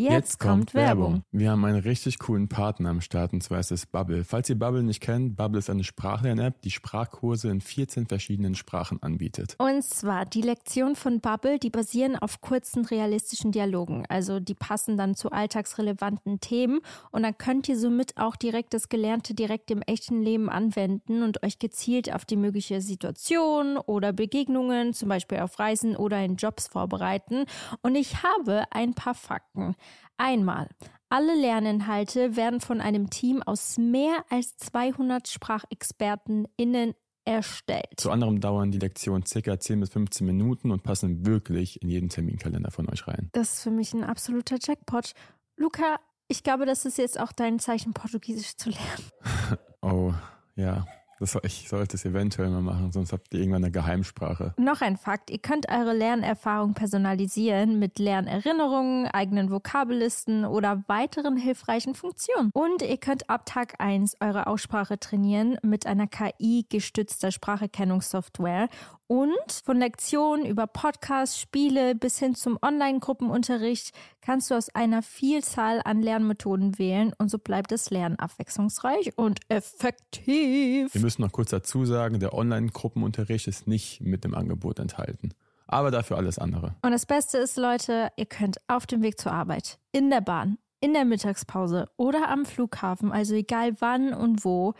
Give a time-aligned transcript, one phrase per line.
[0.00, 1.24] Jetzt, kommt Werbung.
[1.32, 4.22] Wir haben einen richtig coolen Partner am Start und zwar ist es Bubble.
[4.22, 9.02] Falls ihr Bubble nicht kennt, Bubble ist eine Sprachlern-App, die Sprachkurse in 14 verschiedenen Sprachen
[9.02, 9.56] anbietet.
[9.58, 14.04] Und zwar die Lektionen von Bubble, die basieren auf kurzen realistischen Dialogen.
[14.08, 16.78] Also die passen dann zu alltagsrelevanten Themen
[17.10, 21.42] und dann könnt ihr somit auch direkt das Gelernte direkt im echten Leben anwenden und
[21.42, 26.68] euch gezielt auf die mögliche Situation oder Begegnungen, zum Beispiel auf Reisen oder in Jobs
[26.68, 27.46] vorbereiten.
[27.82, 29.74] Und ich habe ein paar Fakten.
[30.16, 30.68] Einmal,
[31.08, 37.86] alle Lerninhalte werden von einem Team aus mehr als 200 SprachexpertenInnen erstellt.
[37.96, 39.60] Zu anderem dauern die Lektionen ca.
[39.60, 43.28] 10 bis 15 Minuten und passen wirklich in jeden Terminkalender von euch rein.
[43.32, 45.12] Das ist für mich ein absoluter Jackpot.
[45.56, 49.58] Luca, ich glaube, das ist jetzt auch dein Zeichen, Portugiesisch zu lernen.
[49.82, 50.12] oh,
[50.56, 50.86] ja.
[51.20, 54.54] Das, ich sollte es eventuell mal machen, sonst habt ihr irgendwann eine Geheimsprache.
[54.56, 61.94] Noch ein Fakt, ihr könnt eure Lernerfahrung personalisieren mit Lernerinnerungen, eigenen Vokabellisten oder weiteren hilfreichen
[61.94, 62.50] Funktionen.
[62.52, 68.68] Und ihr könnt ab Tag 1 eure Aussprache trainieren mit einer KI-gestützter Spracherkennungssoftware
[69.08, 75.80] und von Lektionen über Podcasts, Spiele bis hin zum Online-Gruppenunterricht kannst du aus einer Vielzahl
[75.82, 80.92] an Lernmethoden wählen und so bleibt das Lernen abwechslungsreich und effektiv.
[81.08, 85.30] Wir müssen noch kurz dazu sagen, der Online-Gruppenunterricht ist nicht mit dem Angebot enthalten.
[85.66, 86.74] Aber dafür alles andere.
[86.82, 90.58] Und das Beste ist, Leute, ihr könnt auf dem Weg zur Arbeit, in der Bahn,
[90.80, 94.74] in der Mittagspause oder am Flughafen, also egal wann und wo,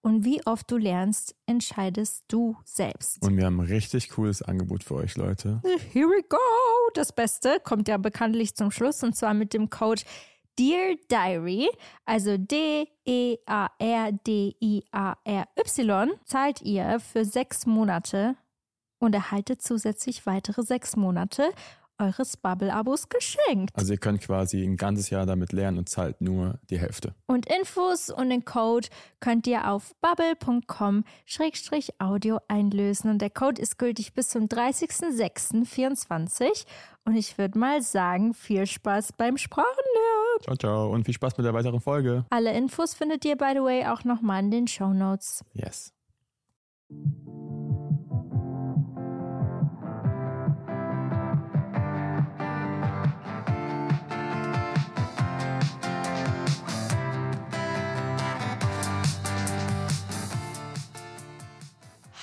[0.00, 3.22] und wie oft du lernst, entscheidest du selbst.
[3.22, 5.60] Und wir haben ein richtig cooles Angebot für euch, Leute.
[5.92, 6.38] Here we go!
[6.94, 10.00] Das Beste kommt ja bekanntlich zum Schluss und zwar mit dem Code
[10.56, 11.68] Dear Diary,
[12.04, 13.40] also D-E-A-R-D-I-A-R-Y,
[16.24, 18.36] zahlt ihr für sechs Monate
[19.00, 21.52] und erhaltet zusätzlich weitere sechs Monate
[21.98, 23.74] eures Bubble-Abos geschenkt.
[23.74, 27.16] Also ihr könnt quasi ein ganzes Jahr damit lernen und zahlt nur die Hälfte.
[27.26, 28.86] Und Infos und den Code
[29.20, 33.10] könnt ihr auf bubble.com-audio einlösen.
[33.10, 36.66] Und der Code ist gültig bis zum 30.06.24.
[37.04, 40.40] Und ich würde mal sagen, viel Spaß beim Sprachenlernen.
[40.42, 40.90] Ciao, ciao.
[40.90, 42.24] Und viel Spaß mit der weiteren Folge.
[42.30, 45.44] Alle Infos findet ihr, by the way, auch nochmal in den Show Notes.
[45.52, 45.92] Yes.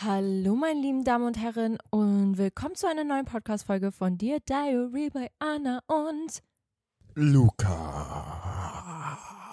[0.04, 5.12] Hallo, meine lieben Damen und Herren, und willkommen zu einer neuen Podcast-Folge von Dear Diary
[5.14, 6.42] bei Anna und
[7.14, 7.70] Luca.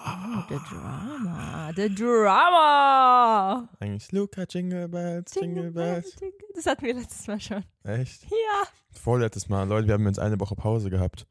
[0.07, 1.71] Oh, the Drama.
[1.75, 3.69] The Drama.
[3.79, 6.15] Eigentlich Luca, Jingle Bells, Jingle Bells.
[6.55, 7.63] Das hatten wir letztes Mal schon.
[7.83, 8.23] Echt?
[8.23, 8.63] Ja.
[8.91, 9.67] Vorletztes Mal.
[9.67, 11.27] Leute, wir haben jetzt eine Woche Pause gehabt.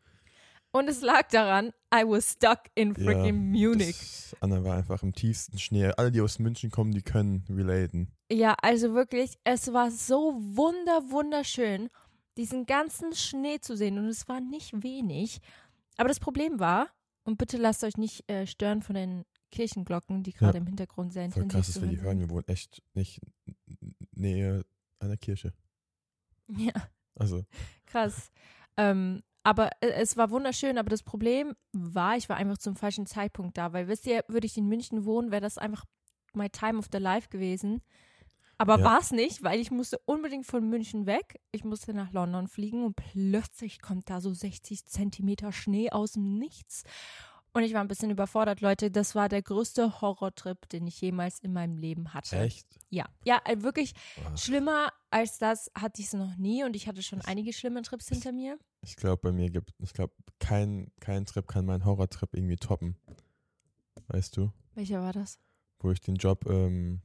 [0.70, 3.96] Und es lag daran, I was stuck in freaking Ja, Munich.
[3.98, 5.86] Das, Anna war einfach im tiefsten Schnee.
[5.96, 8.12] Alle, die aus München kommen, die können relaten.
[8.30, 11.88] Ja, also wirklich, es war so wunder, wunderschön,
[12.36, 13.98] diesen ganzen Schnee zu sehen.
[13.98, 15.40] Und es war nicht wenig.
[15.96, 16.88] Aber das Problem war,
[17.24, 20.60] und bitte lasst euch nicht äh, stören von den Kirchenglocken, die gerade Ja.
[20.60, 22.18] im Hintergrund sehr Voll intensiv krass, dass wir die hören.
[22.20, 24.64] Wir wohnen echt nicht n- nähe
[25.00, 25.52] einer Kirche.
[26.56, 26.72] Ja,
[27.14, 27.44] Also,
[27.86, 28.30] krass.
[28.76, 33.06] Ähm, aber äh, es war wunderschön, aber das Problem war, ich war einfach zum falschen
[33.06, 35.84] Zeitpunkt da, weil wisst ihr, würde ich in München wohnen, wäre das einfach
[36.34, 37.82] my time of the life gewesen.
[38.60, 38.84] Aber Ja.
[38.84, 41.41] war es nicht, weil ich musste unbedingt von München weg.
[41.53, 46.38] Ich musste nach London fliegen und plötzlich kommt da so 60 Zentimeter Schnee aus dem
[46.38, 46.82] Nichts.
[47.53, 48.91] Und ich war ein bisschen überfordert, Leute.
[48.91, 52.37] Das war der größte Horrortrip, den ich jemals in meinem Leben hatte.
[52.37, 52.66] echt?
[52.91, 54.37] Ja, ja, äh, wirklich Boah.
[54.37, 58.09] schlimmer als das hatte ich es noch nie und ich hatte schon einige schlimme Trips
[58.09, 58.59] hinter mir.
[58.82, 62.96] Ich glaube, bei mir gibt, ich glaube, kein, kein Trip kann meinen Horrortrip irgendwie toppen.
[64.08, 64.52] Weißt du?
[64.74, 65.38] Welcher war das?
[65.80, 67.00] Wo ich den Job ähm,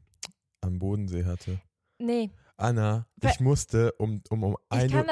[0.62, 1.60] am Bodensee hatte.
[2.00, 5.06] Nee, Anna, Wa- ich musste um, um, um, ich 1 kann Uhr,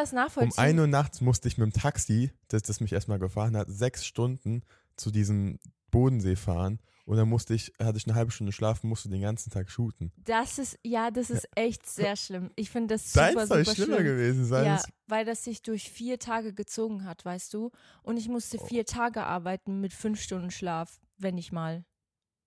[0.44, 0.52] um.
[0.58, 4.06] 1 Uhr nachts musste ich mit dem Taxi, das, das mich erstmal gefahren hat, sechs
[4.06, 4.62] Stunden
[4.96, 5.60] zu diesem
[5.90, 6.80] Bodensee fahren.
[7.06, 10.12] Und dann musste ich, hatte ich eine halbe Stunde schlafen, musste den ganzen Tag shooten.
[10.18, 12.52] Das ist, ja, das ist echt sehr schlimm.
[12.56, 14.06] Ich finde das Deins super, soll super schlimmer schlimm.
[14.08, 14.66] gewesen sein.
[14.66, 17.72] Ja, weil das sich durch vier Tage gezogen hat, weißt du?
[18.04, 18.66] Und ich musste Oh.
[18.66, 21.84] vier Tage arbeiten mit fünf Stunden Schlaf, wenn nicht mal.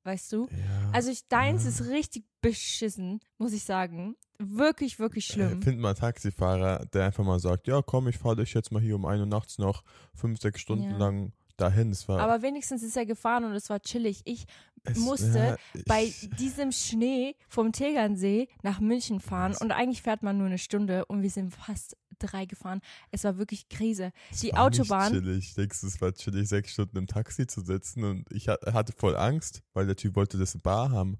[0.07, 0.49] Weißt du?
[0.51, 0.91] Ja.
[0.93, 1.71] Also ich, deins Ja.
[1.71, 4.17] ist richtig beschissen, muss ich sagen.
[4.39, 5.63] Wirklich, wirklich schlimm.
[5.63, 8.83] Find mal einen Taxifahrer, der einfach mal sagt, ja komm, ich fahre dich jetzt mal
[8.83, 9.83] hier um 1 Uhr nachts noch
[10.15, 10.97] fünf, sechs Stunden Ja.
[10.99, 11.91] lang dahin.
[11.91, 14.23] Das war, Aber wenigstens ist er gefahren und es war chillig.
[14.25, 14.47] Ich
[14.85, 20.23] es, musste ja, ich, bei diesem Schnee vom Tegernsee nach München fahren und eigentlich fährt
[20.23, 22.81] man nur eine Stunde und wir sind fast drei gefahren.
[23.11, 24.13] Es war wirklich Krise.
[24.31, 25.55] Es Die war nicht Autobahn- Chillig.
[25.55, 28.93] Denkst du, es war chillig, sechs Stunden im Taxi zu sitzen und ich ha- hatte
[28.97, 31.19] voll Angst, weil der Typ wollte das Bar haben.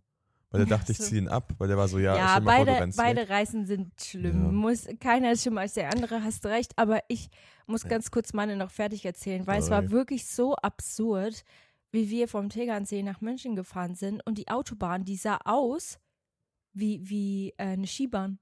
[0.55, 2.65] Weil er dachte, ich ziehe ihn ab, weil der war so, ja, Ja, mal vor,
[2.65, 3.31] du beide, rennst beide weg.
[3.31, 4.45] Reisen sind schlimm.
[4.45, 4.53] Ja.
[4.53, 6.73] Muss, keiner ist schlimmer als der andere, hast recht.
[6.77, 7.29] Aber ich
[7.67, 9.93] muss ganz kurz meine noch fertig erzählen, weil es war Sorry.
[9.93, 11.45] wirklich so absurd,
[11.91, 15.99] wie wir vom Tegernsee nach München gefahren sind und die Autobahn, die sah aus
[16.73, 18.39] wie, wie äh, eine Skibahn.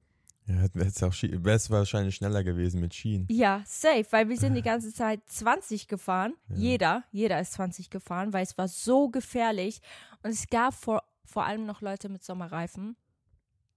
[0.46, 3.26] Ja, wäre es wahrscheinlich schneller gewesen mit Schienen.
[3.30, 6.34] Ja, safe, weil wir sind die ganze Zeit 20 gefahren.
[6.48, 6.56] Ja.
[6.56, 9.80] Jeder, jeder ist 20 gefahren, weil es war so gefährlich.
[10.22, 12.96] Und es gab vor, vor allem noch Leute mit Sommerreifen.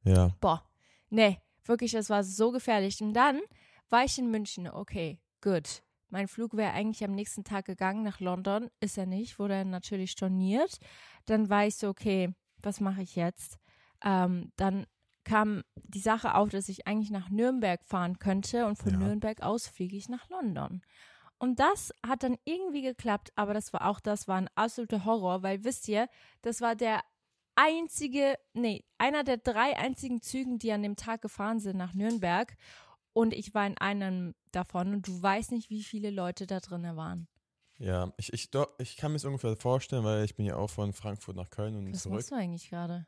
[0.03, 0.29] Ja.
[0.39, 0.63] Boah,
[1.09, 3.01] nee, wirklich, es war so gefährlich.
[3.01, 3.41] Und dann
[3.89, 4.67] war ich in München.
[4.69, 5.81] Okay, gut.
[6.09, 8.69] Mein Flug wäre eigentlich am nächsten Tag gegangen nach London.
[8.79, 10.77] Ist er nicht, wurde er natürlich storniert.
[11.25, 13.57] Dann war ich so, okay, was mache ich jetzt?
[14.03, 14.85] Ähm, dann
[15.23, 18.97] kam die Sache auf, dass ich eigentlich nach Nürnberg fahren könnte und von Ja.
[18.99, 20.81] Nürnberg aus fliege ich nach London.
[21.37, 25.43] Und das hat dann irgendwie geklappt, aber das war auch das war ein absoluter Horror,
[25.43, 26.07] weil wisst ihr,
[26.43, 27.01] das war der
[27.55, 32.55] einzige, nee, einer der drei einzigen Zügen, die an dem Tag gefahren sind nach Nürnberg.
[33.13, 36.83] Und ich war in einem davon und du weißt nicht, wie viele Leute da drin
[36.95, 37.27] waren.
[37.77, 40.69] Ja, ich, ich, doch, ich kann mir es ungefähr vorstellen, weil ich bin ja auch
[40.69, 42.15] von Frankfurt nach Köln und Was zurück.
[42.15, 43.05] machst du eigentlich gerade?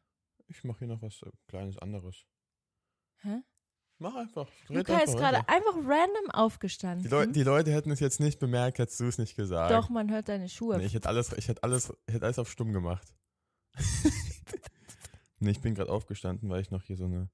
[0.47, 2.25] Ich mache hier noch was äh, kleines anderes.
[3.21, 3.41] Hä?
[3.99, 4.47] Mach einfach.
[4.67, 5.49] Luca ist einfach gerade weiter.
[5.49, 7.03] einfach random aufgestanden.
[7.03, 9.71] Die, Leu die Leute hätten es jetzt nicht bemerkt, hättest du es nicht gesagt.
[9.71, 10.77] Doch, man hört deine Schuhe.
[10.77, 13.13] Nee, ich hätte alles, ich hätte alles, ich hätte alles auf stumm gemacht.
[15.39, 17.29] nee, ich bin gerade aufgestanden, weil ich noch hier so eine,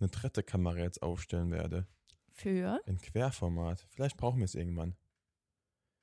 [0.00, 1.86] eine Trette-Kamera jetzt aufstellen werde.
[2.30, 2.80] Für?
[2.86, 3.86] In Querformat.
[3.90, 4.96] Vielleicht brauchen wir es irgendwann.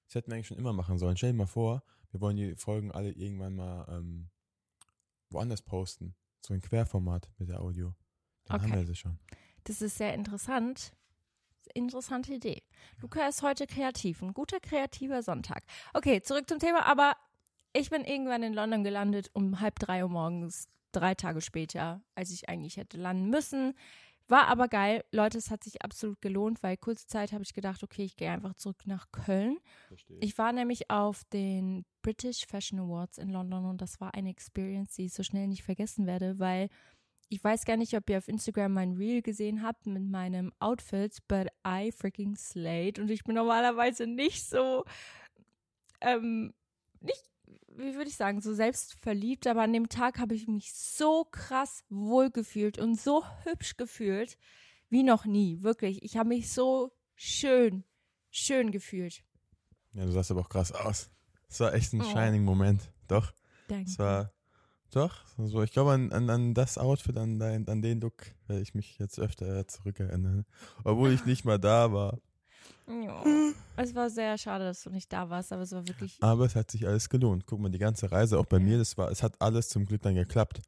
[0.07, 1.15] Das hätten wir eigentlich schon immer machen sollen.
[1.18, 4.30] Stell dir mal vor, wir wollen die Folgen alle irgendwann mal ähm,
[5.30, 6.15] woanders posten.
[6.42, 7.94] So in Querformat mit der Audio.
[8.45, 8.80] Dann haben Okay.
[8.81, 9.19] wir sie schon.
[9.63, 10.94] Das ist sehr interessant.
[11.74, 12.62] Interessante Idee.
[13.00, 14.21] Luca ist heute kreativ.
[14.21, 15.63] Ein guter kreativer Sonntag.
[15.94, 16.86] Okay, zurück zum Thema.
[16.86, 17.15] Aber
[17.74, 22.31] ich bin irgendwann in London gelandet um halb drei Uhr morgens, drei Tage später, als
[22.31, 23.74] ich eigentlich hätte landen müssen.
[24.28, 25.04] War aber geil.
[25.12, 28.31] Leute, es hat sich absolut gelohnt, weil kurze Zeit habe ich gedacht, okay, ich gehe
[28.31, 29.58] einfach zurück nach Köln.
[29.88, 30.18] Verstehe.
[30.22, 34.96] Ich war nämlich auf den British Fashion Awards in London und das war eine Experience,
[34.96, 36.70] die ich so schnell nicht vergessen werde, weil
[37.28, 41.18] ich weiß gar nicht, ob ihr auf Instagram mein Reel gesehen habt mit meinem Outfit,
[41.28, 44.86] but I freaking slayed und ich bin normalerweise nicht so,
[46.00, 46.54] ähm,
[47.02, 47.32] nicht,
[47.78, 51.84] wie würde ich sagen, so selbstverliebt, aber an dem Tag habe ich mich so krass
[51.90, 54.38] wohlgefühlt und so hübsch gefühlt
[54.90, 56.04] wie noch nie, wirklich.
[56.04, 57.84] Ich habe mich so schön,
[58.30, 59.24] schön gefühlt.
[59.94, 61.10] Ja, du sahst aber auch krass aus.
[61.50, 62.06] Es war echt ein Oh.
[62.06, 62.92] shining Moment.
[63.08, 63.34] Doch,
[63.68, 63.90] Danke.
[63.90, 64.31] es war,
[64.92, 68.62] doch, so, ich glaube an, an, an das Outfit, an, dein, an den Look werde
[68.62, 70.46] ich mich jetzt öfter zurückerinnern.
[70.84, 72.20] Obwohl ich nicht mal da war.
[72.88, 73.24] Ja.
[73.77, 76.18] Es war sehr schade, dass du nicht da warst, aber es war wirklich.
[76.21, 77.45] Aber es hat sich alles gelohnt.
[77.45, 80.01] Guck mal, die ganze Reise, auch bei mir, das war, es hat alles zum Glück
[80.01, 80.62] dann geklappt.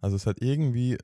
[0.00, 0.98] Also es hat irgendwie,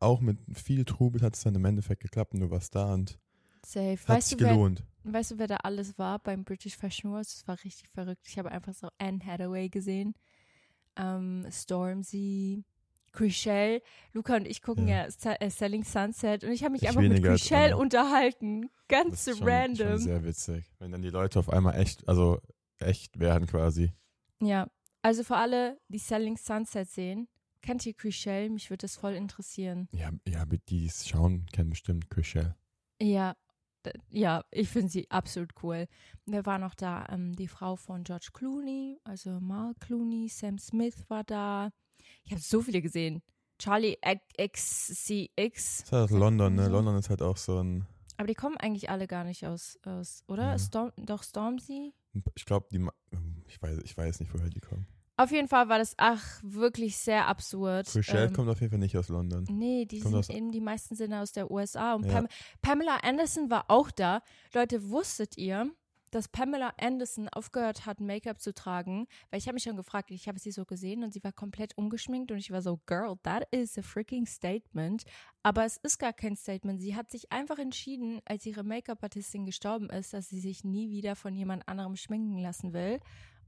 [0.00, 3.18] auch mit viel Trubel hat es dann im Endeffekt geklappt und du warst da und
[3.64, 3.98] Safe.
[3.98, 4.84] hat Weißt sich du, wer, gelohnt.
[5.04, 7.34] weißt du, wer da alles war beim British Fashion Awards?
[7.40, 8.22] Das war richtig verrückt.
[8.26, 10.14] Ich habe einfach so Anne Hathaway gesehen,
[10.96, 12.64] ähm, Stormzy,
[13.16, 13.82] Chriselle.
[14.12, 15.32] Luca und ich gucken ja, Ja.
[15.40, 17.76] Äh, Selling Sunset und ich habe mich Ich einfach mit als Chriselle Anna.
[17.76, 18.70] unterhalten.
[18.88, 19.88] Ganz Das ist schon, random.
[19.88, 20.64] schon sehr witzig.
[20.78, 22.40] Wenn dann die Leute auf einmal echt, also
[22.78, 23.92] echt werden quasi.
[24.40, 24.68] Ja,
[25.02, 27.28] also für alle, die Selling Sunset sehen,
[27.62, 28.50] kennt ihr Chriselle?
[28.50, 29.88] Mich würde das voll interessieren.
[29.92, 32.54] Ja, ja, die es schauen, kennen bestimmt Küche.
[33.00, 33.34] Ja,
[34.10, 35.86] ja, ich finde sie absolut cool.
[36.26, 37.06] Wer war noch da?
[37.08, 41.70] Ähm, die Frau von George Clooney, also Mark Clooney, Sam Smith war da.
[42.24, 43.22] Ich habe so viele gesehen.
[43.58, 43.96] Charlie
[44.38, 45.78] XCX.
[45.78, 46.68] Das ist halt London, ne?
[46.68, 47.86] London ist halt auch so ein,
[48.16, 50.50] Aber die kommen eigentlich alle gar nicht aus, aus oder?
[50.52, 50.58] Ja.
[50.58, 51.92] Storm, doch Stormzy?
[52.34, 52.86] ich glaube, die,
[53.48, 54.86] ich weiß, ich weiß nicht, woher die kommen.
[55.18, 57.86] Auf jeden Fall war das, ach, wirklich sehr absurd.
[57.94, 59.44] Rochelle Ähm, kommt auf jeden Fall nicht aus London.
[59.50, 61.94] Nee, die Kommt sind aus- eben, die meisten sind aus der USA.
[61.94, 62.12] Und Ja.
[62.12, 62.28] Pam
[62.60, 64.20] Pamela Anderson war auch da.
[64.52, 65.70] Leute, wusstet ihr,
[66.16, 69.06] dass Pamela Anderson aufgehört hat, Make-up zu tragen?
[69.30, 71.76] Weil ich habe mich schon gefragt, ich habe sie so gesehen und sie war komplett
[71.76, 75.04] ungeschminkt und ich war so, Girl, that is a freaking statement.
[75.42, 76.80] Aber es ist gar kein Statement.
[76.80, 81.16] Sie hat sich einfach entschieden, als ihre Make-up-Artistin gestorben ist, dass sie sich nie wieder
[81.16, 82.98] von jemand anderem schminken lassen will.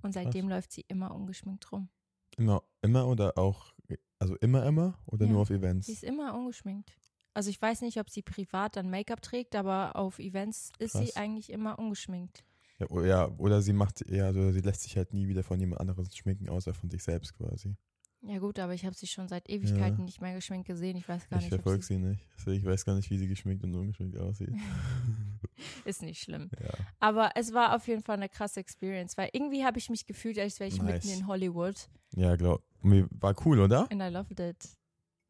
[0.02, 1.88] Und seitdem läuft sie immer ungeschminkt rum.
[2.36, 3.72] Immer, immer oder auch,
[4.18, 5.32] also immer, immer oder Ja.
[5.32, 5.86] nur auf Events?
[5.86, 6.92] Sie ist immer ungeschminkt.
[7.34, 11.06] Also ich weiß nicht, ob sie privat dann Make-up trägt, aber auf Events ist sie
[11.06, 11.16] Krass.
[11.16, 12.44] eigentlich immer ungeschminkt.
[12.78, 15.80] Ja, ja, oder sie macht, ja, also sie lässt sich halt nie wieder von jemand
[15.80, 17.76] anderem schminken, außer von sich selbst quasi.
[18.22, 20.96] Ja gut, aber ich habe sie schon seit Ewigkeiten nicht mehr geschminkt gesehen.
[20.96, 21.52] Ich weiß gar ich nicht.
[21.54, 22.26] ob verfolge sie nicht.
[22.36, 24.50] Also ich weiß gar nicht, wie sie geschminkt und ungeschminkt aussieht.
[25.84, 26.50] Ist nicht schlimm.
[26.60, 26.70] ja.
[27.00, 30.38] Aber es war auf jeden Fall eine krasse Experience, weil irgendwie habe ich mich gefühlt,
[30.38, 31.04] als wäre ich Nice.
[31.04, 31.88] mitten in Hollywood.
[32.16, 32.62] Ja, glaub.
[32.82, 33.90] Mir- War cool, oder?
[33.90, 34.68] And I loved it.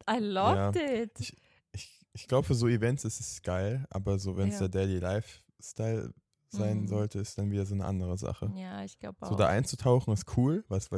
[0.09, 1.11] I loved it.
[1.19, 1.35] Ich,
[1.73, 4.67] ich, ich glaube, für so Events ist es geil, aber so, wenn es Ja.
[4.67, 6.11] der Daily Lifestyle
[6.49, 6.87] sein Mhm.
[6.87, 8.51] sollte, ist dann wieder so eine andere Sache.
[8.55, 9.29] Ja, ich glaube auch.
[9.29, 10.89] So da einzutauchen ist cool, weil es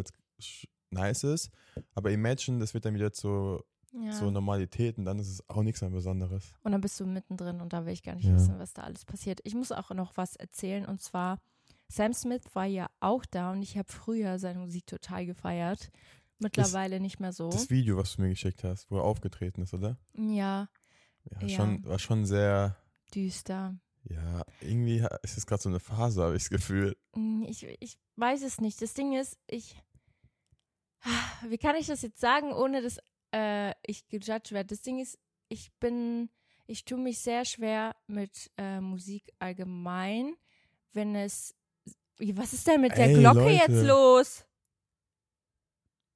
[0.89, 1.51] nice ist.
[1.95, 3.61] Aber imagine, das wird dann wieder zu
[3.93, 4.11] ja.
[4.13, 6.53] so Normalität und dann ist es auch nichts mehr Besonderes.
[6.63, 8.35] Und dann bist du mittendrin und da will ich gar nicht Ja.
[8.35, 9.39] wissen, was da alles passiert.
[9.43, 11.39] Ich muss auch noch was erzählen und zwar,
[11.89, 15.91] Sam Smith war ja auch da und ich habe früher seine Musik total gefeiert.
[16.39, 17.49] Mittlerweile nicht mehr so.
[17.49, 19.97] Das Video, was du mir geschickt hast, wo er aufgetreten ist, oder?
[20.17, 20.69] Ja,
[21.29, 21.49] Ja, Ja.
[21.49, 22.75] Schon, war schon sehr,
[23.13, 23.75] düster.
[24.09, 26.97] Ja, irgendwie ist es gerade so eine Phase, habe ich das Gefühl.
[27.13, 28.81] Hm, Ich, ich weiß es nicht.
[28.81, 29.75] Das Ding ist, ich.
[31.47, 32.97] Wie kann ich das jetzt sagen, ohne dass
[33.33, 34.67] äh, ich gejudged werde?
[34.67, 35.17] Das Ding ist,
[35.49, 36.29] ich bin.
[36.67, 40.35] Ich tue mich sehr schwer mit äh, Musik allgemein,
[40.93, 41.53] wenn es.
[42.19, 43.53] Was ist denn mit der Ey, Glocke Leute.
[43.55, 44.45] jetzt los?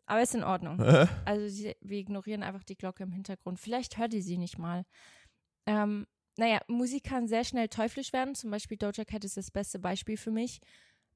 [0.06, 0.80] Aber ist in Ordnung.
[0.80, 3.60] Äh, Also wir ignorieren einfach die Glocke im Hintergrund.
[3.60, 4.86] Vielleicht hört ihr sie nicht mal.
[5.66, 6.06] Ähm,
[6.38, 8.36] naja, Musik kann sehr schnell teuflisch werden.
[8.36, 10.60] Zum Beispiel Doja Cat ist das beste Beispiel für mich.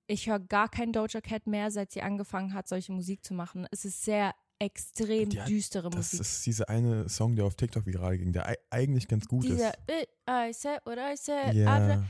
[0.07, 3.67] Ich höre gar kein Doja Cat mehr, seit sie angefangen hat, solche Musik zu machen.
[3.71, 6.19] Es ist sehr extrem hat- düstere Das Musik.
[6.21, 9.69] ist dieser eine Song, der auf TikTok viral ging, der ei- eigentlich ganz gut Dieser
[9.69, 9.85] ist.
[9.87, 11.53] Bit, I said what I said.
[11.53, 12.05] Ja, Adler-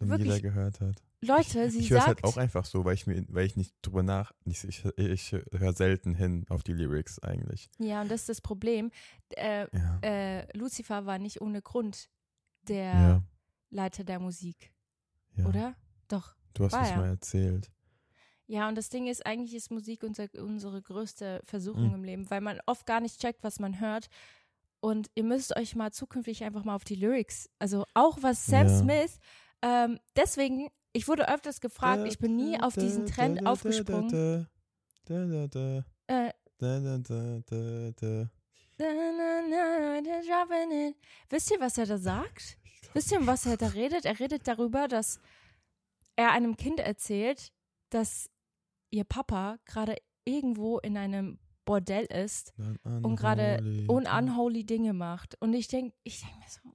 [0.00, 1.02] den wirklich, jeder gehört hat.
[1.20, 3.56] Leute, sie ich höre es sagt, halt auch einfach so, weil ich mir, weil ich
[3.56, 7.70] nicht drüber nach, ich, ich, ich höre selten hin auf die Lyrics eigentlich.
[7.78, 8.90] ja, und das ist das Problem.
[9.30, 9.98] Äh, Ja.
[10.02, 12.10] äh, Lucifer war nicht ohne Grund
[12.68, 13.22] der ja,
[13.70, 14.72] Leiter der Musik,
[15.36, 15.46] ja.
[15.46, 15.74] oder?
[16.08, 16.34] Doch.
[16.54, 16.96] Du hast es ja.
[16.96, 17.70] mal erzählt.
[18.46, 21.94] Ja, und das Ding ist, eigentlich ist Musik unser, unsere größte Versuchung Mhm.
[21.94, 24.08] im Leben, weil man oft gar nicht checkt, was man hört.
[24.80, 28.68] Und ihr müsst euch mal zukünftig einfach mal auf die Lyrics, also auch was Sam.
[28.68, 29.18] Smith,
[29.62, 34.46] ähm, deswegen, ich wurde öfters gefragt, ich bin nie auf diesen Trend aufgesprungen.
[36.06, 36.30] Äh,
[38.78, 40.92] na, na, na.
[41.30, 42.58] Wisst ihr, was er da sagt?
[42.92, 44.04] Wisst ihr, um was er da redet?
[44.04, 45.18] Er redet darüber, dass
[46.16, 47.52] er einem Kind erzählt,
[47.90, 48.30] dass
[48.90, 52.52] ihr Papa gerade irgendwo in einem Bordell ist
[52.84, 54.64] und gerade unholy.
[54.64, 55.40] Dinge macht.
[55.40, 56.74] Und ich denke, ich denke mir so,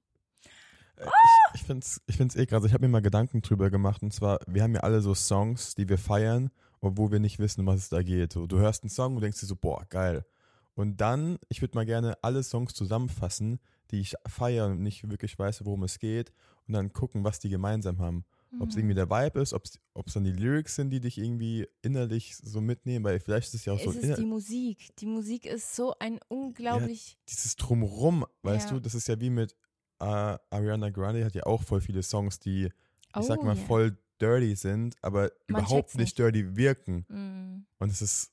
[0.96, 1.06] Äh,
[1.54, 2.64] Ich, ich finde es ich find's eh krass.
[2.64, 4.02] Ich habe mir mal Gedanken drüber gemacht.
[4.02, 7.60] Und zwar, wir haben ja alle so Songs, die wir feiern, obwohl wir nicht wissen,
[7.62, 8.32] um was es da geht.
[8.32, 10.24] So, du hörst einen Song und denkst dir so, boah, geil.
[10.74, 13.58] Und dann, ich würde mal gerne alle Songs zusammenfassen,
[13.90, 16.32] die ich feiere und nicht wirklich weiß, worum es geht.
[16.66, 18.24] Und dann gucken, was die gemeinsam haben.
[18.58, 18.80] Ob es Mhm.
[18.80, 22.60] irgendwie der Vibe ist, ob es dann die Lyrics sind, die dich irgendwie innerlich so
[22.60, 24.88] mitnehmen, weil vielleicht ist es ja auch so es ist die Musik.
[24.98, 27.16] Die Musik ist so ein unglaublich.
[27.28, 28.74] dieses Drumrum, weißt Ja.
[28.76, 29.54] du, das ist ja wie mit
[30.00, 30.04] äh,
[30.50, 33.62] Ariana Grande hat ja auch voll viele Songs, die, ich sag Oh, mal, ja.
[33.66, 37.04] voll dirty sind, aber Man überhaupt nicht dirty wirken.
[37.08, 37.66] Mm.
[37.78, 38.32] Und es ist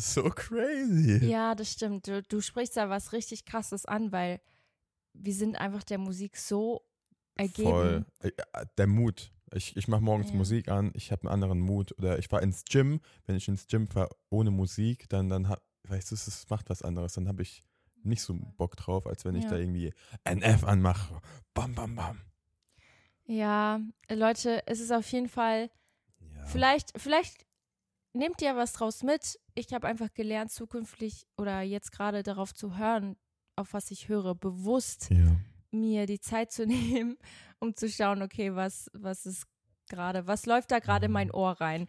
[0.00, 1.24] so crazy.
[1.26, 2.06] Ja, das stimmt.
[2.06, 4.40] Du, du sprichst da was richtig Krasses an, weil
[5.14, 6.82] wir sind einfach der Musik so
[7.34, 7.68] ergeben.
[7.70, 8.06] Voll.
[8.20, 9.32] Äh, äh, Der Mut.
[9.54, 10.36] Ich, ich mache morgens Ja.
[10.36, 11.96] Musik an, ich habe einen anderen Mut.
[11.98, 13.00] Oder ich fahre ins Gym.
[13.26, 16.68] Wenn ich ins Gym fahre ohne Musik, dann, dann hab, weißt du, es es macht
[16.70, 17.14] was anderes.
[17.14, 17.62] Dann habe ich
[18.02, 19.50] nicht so Bock drauf, als wenn ich Ja.
[19.50, 19.92] da irgendwie
[20.24, 21.20] NF anmache.
[21.54, 22.20] Bam, bam, bam.
[23.24, 25.70] Ja, Leute, es ist auf jeden Fall,
[26.36, 26.46] Ja.
[26.46, 27.44] vielleicht, vielleicht
[28.12, 29.38] nehmt ihr was draus mit.
[29.54, 33.16] Ich habe einfach gelernt, zukünftig oder jetzt gerade darauf zu hören,
[33.56, 35.36] auf was ich höre, bewusst ja.
[35.70, 37.16] mir die Zeit zu nehmen,
[37.58, 39.46] um zu schauen, okay, was, was ist
[39.88, 41.86] gerade, was läuft da gerade in mein Ohr rein?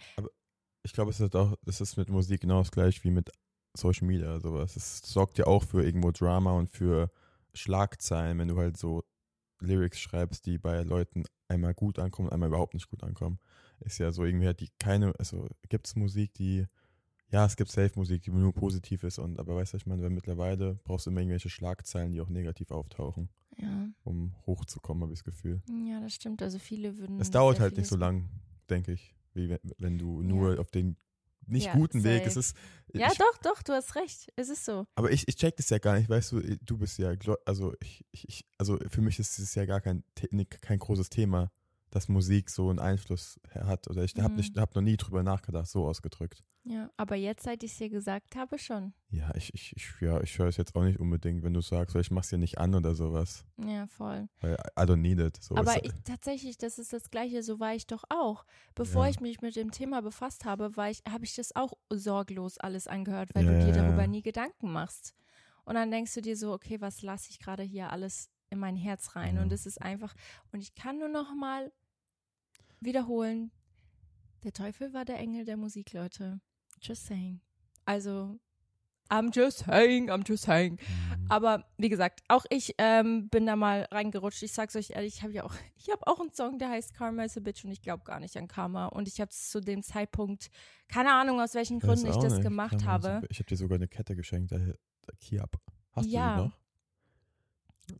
[0.83, 3.29] Ich glaube, es ist auch, es ist mit Musik genau das gleich wie mit
[3.75, 4.75] Social Media oder sowas.
[4.75, 7.11] Es sorgt ja auch für irgendwo Drama und für
[7.53, 9.03] Schlagzeilen, wenn du halt so
[9.59, 13.39] Lyrics schreibst, die bei Leuten einmal gut ankommen, einmal überhaupt nicht gut ankommen.
[13.81, 16.65] Ist ja so irgendwie hat die keine, also gibt es Musik, die,
[17.31, 20.09] ja, es gibt Safe-Musik, die nur positiv ist und aber weißt du, ich meine, weil
[20.09, 25.19] mittlerweile brauchst du immer irgendwelche Schlagzeilen, die auch negativ auftauchen, Ja, um hochzukommen, habe ich
[25.19, 25.61] das Gefühl.
[25.87, 26.41] ja, das stimmt.
[26.41, 27.19] Also viele würden.
[27.19, 28.29] Es dauert halt nicht so lang,
[28.69, 30.97] denke ich, wie wenn, du nur auf den
[31.47, 32.25] nicht Ja, guten Weg.
[32.25, 32.55] Es ist.
[32.93, 34.31] Ja, ich, doch, doch, du hast recht.
[34.35, 34.85] Es ist so.
[34.95, 37.13] aber ich, ich check das ja gar nicht, weißt du, du bist ja,
[37.45, 40.03] also ich, ich, also für mich ist es ja gar kein,
[40.61, 41.51] kein großes Thema,
[41.91, 43.87] dass Musik so einen Einfluss hat.
[43.89, 44.53] Oder ich habe Mhm.
[44.57, 46.43] hab noch nie drüber nachgedacht, so ausgedrückt.
[46.65, 48.93] Ja, aber jetzt, seit ich es dir gesagt habe, schon.
[49.09, 51.95] Ja, ich, ich, ich, ja, ich höre es jetzt auch nicht unbedingt, wenn du sagst,
[51.95, 53.45] ich mach's dir nicht an oder sowas.
[53.57, 54.27] Ja, voll.
[54.41, 55.41] Weil I don't need it.
[55.41, 58.45] So Aber ich, tatsächlich, das ist das Gleiche, so war ich doch auch.
[58.75, 59.09] Bevor Ja.
[59.11, 62.87] ich mich mit dem Thema befasst habe, war ich, habe ich das auch sorglos alles
[62.87, 65.15] angehört, weil Ja, du dir darüber nie Gedanken machst.
[65.63, 68.75] Und dann denkst du dir so, okay, was lasse ich gerade hier alles in mein
[68.75, 69.35] Herz rein?
[69.35, 69.41] Ja.
[69.41, 70.13] Und es ist einfach,
[70.51, 71.71] und ich kann nur noch mal
[72.79, 73.51] wiederholen,
[74.43, 76.39] der Teufel war der Engel der Musik, Leute.
[76.81, 77.41] Just saying.
[77.85, 78.39] Also,
[79.09, 80.73] I'm just saying, I'm just saying.
[80.79, 81.25] Mhm.
[81.29, 84.43] Aber wie gesagt, auch ich ähm, bin da mal reingerutscht.
[84.43, 86.93] Ich sag's euch ehrlich, ich habe ja auch, ich habe auch einen Song, der heißt
[86.93, 88.85] Karma is a Bitch und ich glaube gar nicht an Karma.
[88.85, 90.49] Und ich habe zu dem Zeitpunkt,
[90.87, 92.43] keine Ahnung aus welchen Gründen ich das nicht.
[92.43, 93.19] gemacht Kann man habe.
[93.21, 95.59] so- Ich habe dir sogar eine Kette geschenkt, der, der Kiap.
[95.93, 96.35] Hast Ja.
[96.37, 96.57] du die noch?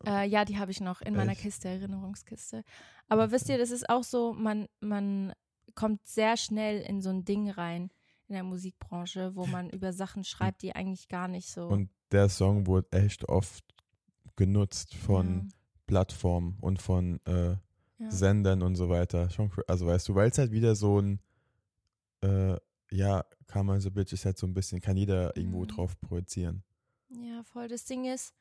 [0.06, 1.42] Äh, ja, die habe ich noch in meiner Echt?
[1.42, 2.64] Kiste, Erinnerungskiste.
[3.08, 5.34] Aber wisst ihr, das ist auch so, man, man
[5.76, 7.90] kommt sehr schnell in so ein Ding rein
[8.28, 11.68] in der Musikbranche, wo man über Sachen schreibt, die eigentlich gar nicht so.
[11.68, 13.64] Und der Song wurde echt oft
[14.36, 15.52] genutzt von
[15.88, 17.60] Plattformen und von äh, ja,
[17.98, 18.12] ja.
[18.12, 19.30] Sendern und so weiter.
[19.30, 21.20] Schon, also weißt du, weil es halt wieder so ein,
[22.22, 22.58] äh,
[22.92, 25.68] ja, Karma so Bitch ist halt so ein bisschen, kann jeder irgendwo Mhm.
[25.68, 26.64] drauf projizieren.
[27.10, 27.68] ja, voll.
[27.68, 28.34] Das Ding ist,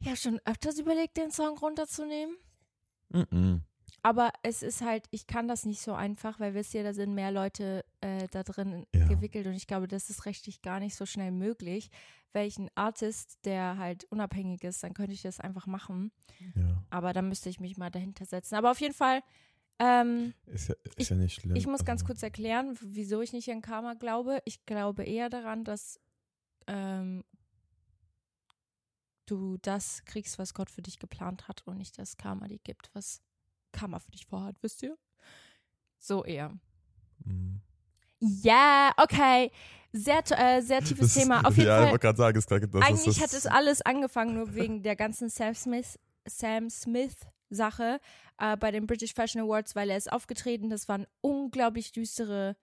[0.00, 2.36] ich habe schon öfters überlegt, den Song runterzunehmen.
[3.10, 3.62] Mhm.
[4.02, 7.14] Aber es ist halt, ich kann das nicht so einfach, weil wisst ihr, da sind
[7.14, 9.06] mehr Leute äh, da drin Ja.
[9.08, 11.90] gewickelt und ich glaube, das ist rechtlich gar nicht so schnell möglich.
[12.32, 16.12] Welchen Artist, der halt unabhängig ist, dann könnte ich das einfach machen.
[16.54, 18.54] Ja, Aber dann müsste ich mich mal dahinter setzen.
[18.56, 19.22] Aber auf jeden Fall,
[19.78, 21.56] ähm, ist ja, ist Ich- ja nicht schlimm.
[21.56, 24.40] ich muss ganz also, kurz erklären, wieso ich nicht an Karma glaube.
[24.44, 25.98] Ich glaube eher daran, dass
[26.68, 27.24] ähm,
[29.26, 32.90] du das kriegst, was Gott für dich geplant hat und nicht das Karma dir gibt,
[32.94, 33.20] was
[33.72, 34.96] Karma für dich vorhat, wisst ihr?
[35.98, 36.52] So eher.
[37.24, 37.60] mhm.
[38.18, 39.50] Ja, okay.
[39.92, 41.40] Sehr, äh, sehr tiefes Das Thema.
[41.44, 41.90] Auf jeden ja, ich Fall.
[41.92, 45.28] wollte gerade sagen, grad- das Eigentlich ist, hat es alles angefangen nur wegen der ganzen
[45.28, 47.14] Sam Smith, Sam Smith
[47.50, 48.00] Sache
[48.38, 50.70] äh, bei den British Fashion Awards, weil er ist aufgetreten.
[50.70, 52.56] Das waren unglaublich düstere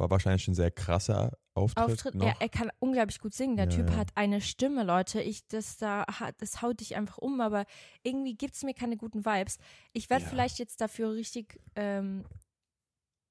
[0.00, 1.84] war wahrscheinlich ein sehr krasser Auftritt.
[1.84, 2.14] Auftritt.
[2.16, 2.26] noch.
[2.26, 3.56] Er, er kann unglaublich gut singen.
[3.56, 3.96] Der Ja, Typ ja.
[3.96, 5.20] hat eine Stimme, Leute.
[5.20, 6.04] Ich, das da,
[6.38, 7.64] das haut dich einfach um, aber
[8.02, 9.58] irgendwie gibt es mir keine guten Vibes.
[9.92, 10.30] Ich werde Ja.
[10.30, 12.24] vielleicht jetzt dafür richtig, ähm,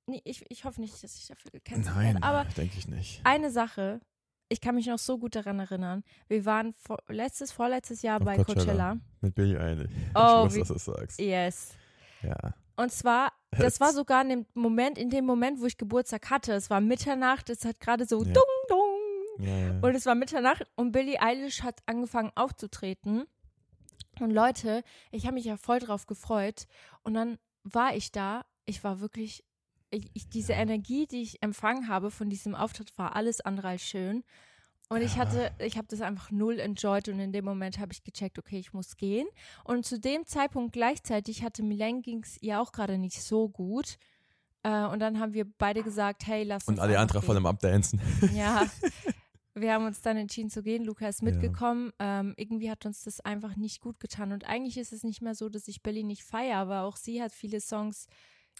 [0.08, 2.24] nee, ich, ich hoffe nicht, dass ich dafür gecancelt Nein, werde.
[2.26, 3.22] Aber denke ich nicht.
[3.26, 4.00] eine Sache,
[4.50, 6.04] ich kann mich noch so gut daran erinnern.
[6.28, 8.56] Wir waren vor, letztes, vorletztes Jahr Auf bei Coachella.
[8.64, 8.98] Coachella.
[9.22, 9.92] Mit Billie Eilish.
[10.16, 11.20] Oh, ich wie- weiß, was du sagst.
[11.20, 11.74] Yes.
[12.22, 12.54] Ja.
[12.80, 16.54] Und zwar, das war sogar in dem Moment, in dem Moment, wo ich Geburtstag hatte.
[16.54, 18.32] Es war Mitternacht, es hat gerade so Ja.
[18.32, 19.46] dung, dung.
[19.46, 19.80] Ja.
[19.82, 23.26] Und es war Mitternacht und Billie Eilish hat angefangen aufzutreten.
[24.22, 26.68] Und Leute, ich habe mich ja voll drauf gefreut.
[27.04, 28.46] Und dann war ich da.
[28.66, 29.44] Ich war wirklich,
[29.90, 30.54] ich, ich, diese.
[30.54, 34.24] Energie, die ich empfangen habe von diesem Auftritt, war alles andere als schön.
[34.92, 35.20] Und ich Ja.
[35.20, 38.58] hatte, ich habe das einfach null enjoyed und in dem Moment habe ich gecheckt, okay,
[38.58, 39.28] ich muss gehen.
[39.64, 43.98] Und zu dem Zeitpunkt gleichzeitig hatte Milan ging's ihr auch gerade nicht so gut.
[44.64, 47.46] Äh, und dann haben wir beide gesagt, hey, lass uns Und alle anderen voll im
[47.46, 48.02] Abdancen.
[48.34, 48.68] Ja,
[49.54, 50.84] wir haben uns dann entschieden zu gehen.
[50.84, 51.26] Luca ist Ja.
[51.26, 51.92] mitgekommen.
[52.00, 54.32] Ähm, irgendwie hat uns das einfach nicht gut getan.
[54.32, 57.22] Und eigentlich ist es nicht mehr so, dass ich Billy nicht feiere, aber auch sie
[57.22, 58.08] hat viele Songs,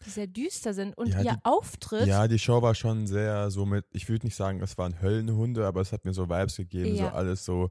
[0.06, 0.98] die sehr düster sind.
[0.98, 4.26] Und Ja, ihr die- Auftritt, Ja, die Show war schon sehr so mit, ich würde
[4.26, 7.14] nicht sagen, es waren Höllenhunde, aber es hat mir so Vibes gegeben, so Ja.
[7.14, 7.70] alles so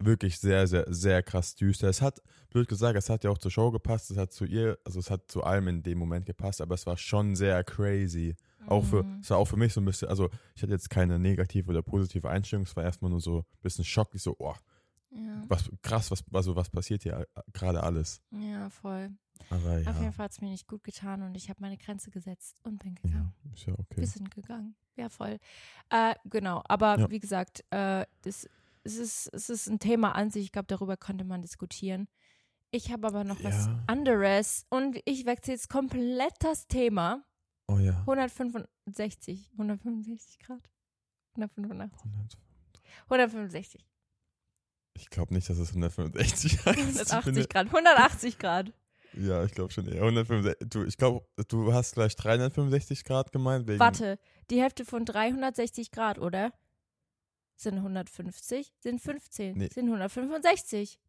[0.00, 1.88] wirklich sehr, sehr, sehr krass düster.
[1.88, 4.78] Es hat, blöd gesagt, es hat ja auch zur Show gepasst, es hat zu ihr,
[4.84, 8.36] also es hat zu allem in dem Moment gepasst, aber es war schon sehr crazy.
[8.66, 9.20] Auch für, Mhm.
[9.22, 11.82] es war auch für mich so ein bisschen, also ich hatte jetzt keine negative oder
[11.82, 14.54] positive Einstellung, es war erstmal nur so ein bisschen Schock, ich so, oh,
[15.10, 18.20] ja, was krass, was, also was passiert hier äh, gerade alles.
[18.30, 19.10] ja, voll.
[19.50, 21.76] Aber ja, Auf jeden Fall hat es mir nicht gut getan und ich habe meine
[21.78, 23.34] Grenze gesetzt und bin ja gegangen.
[23.54, 23.98] ist ja okay.
[24.00, 24.74] Wir sind gegangen.
[24.96, 25.38] Ja, voll.
[25.90, 27.10] Äh, genau, aber Ja.
[27.10, 28.48] wie gesagt, äh, das,
[28.82, 30.44] es, ist, es ist ein Thema an sich.
[30.46, 32.08] Ich glaube, darüber könnte man diskutieren.
[32.72, 33.82] Ich habe aber noch was Ja.
[33.86, 37.24] anderes und ich wechsle jetzt komplett das Thema.
[37.68, 38.00] Oh ja.
[38.00, 40.68] 165, 165 Grad?
[41.36, 42.38] 185, 100.
[43.04, 43.86] 165,
[45.00, 46.78] Ich glaube nicht, dass es 165 heißt.
[46.78, 48.72] Ich bin 180 Grad, 180 Grad.
[49.14, 50.68] Ja, ich glaube schon eher 165.
[50.68, 53.66] Du, ich glaube, du hast gleich 365 Grad gemeint.
[53.66, 54.18] Wegen, Warte,
[54.50, 56.52] die Hälfte von 360 Grad, oder?
[57.56, 58.72] Sind 150?
[58.78, 59.56] Sind 15?
[59.56, 59.68] Nee.
[59.72, 61.00] Sind 165?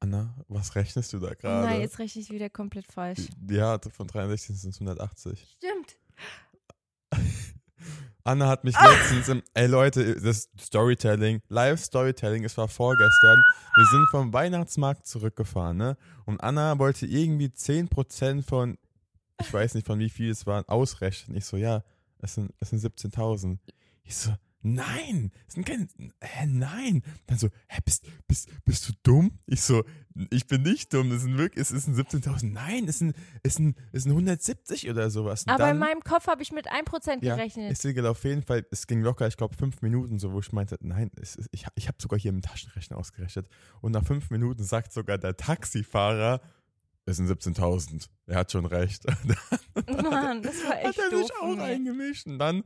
[0.00, 1.66] Anna, was rechnest du da gerade?
[1.66, 3.28] Nein, jetzt rechne ich wieder komplett falsch.
[3.50, 5.56] Ja, von 63 sind es 180.
[5.58, 5.96] Stimmt.
[8.24, 8.66] Anna hat Ah!
[8.66, 13.38] mich letztens im, ey Leute, das Storytelling, Live-Storytelling, es war vorgestern.
[13.74, 15.96] Wir sind vom Weihnachtsmarkt zurückgefahren, ne?
[16.26, 18.76] Und Anna wollte irgendwie 10% von
[19.40, 21.36] ich weiß nicht von wie viel es waren, ausrechnen.
[21.36, 21.82] Ich so, ja,
[22.18, 23.58] es sind, es sind 17.000.
[24.02, 25.88] Ich so, nein, es sind keine,
[26.20, 27.02] hä, nein.
[27.26, 29.38] Dann so, hä, bist, bist, bist du dumm?
[29.46, 29.84] Ich so,
[30.30, 32.52] ich bin nicht dumm, es sind wirklich, es sind 17.000.
[32.52, 35.44] Nein, es sind, es sind, es sind 170 oder sowas.
[35.44, 37.72] Und Aber dann, in meinem Kopf habe ich mit 1% ja, gerechnet.
[37.72, 40.52] es ging auf jeden Fall, es ging locker, ich glaube, fünf Minuten so, wo ich
[40.52, 43.48] meinte, nein, ist, ich, ich habe sogar hier im Taschenrechner ausgerechnet.
[43.80, 46.40] Und nach fünf Minuten sagt sogar der Taxifahrer,
[47.08, 48.06] es sind 17.000.
[48.26, 49.04] Er hat schon recht.
[49.86, 51.22] Mann, das war echt hat er doof.
[51.22, 51.64] sich auch von mir.
[51.64, 52.26] eingemischt.
[52.26, 52.64] Und dann,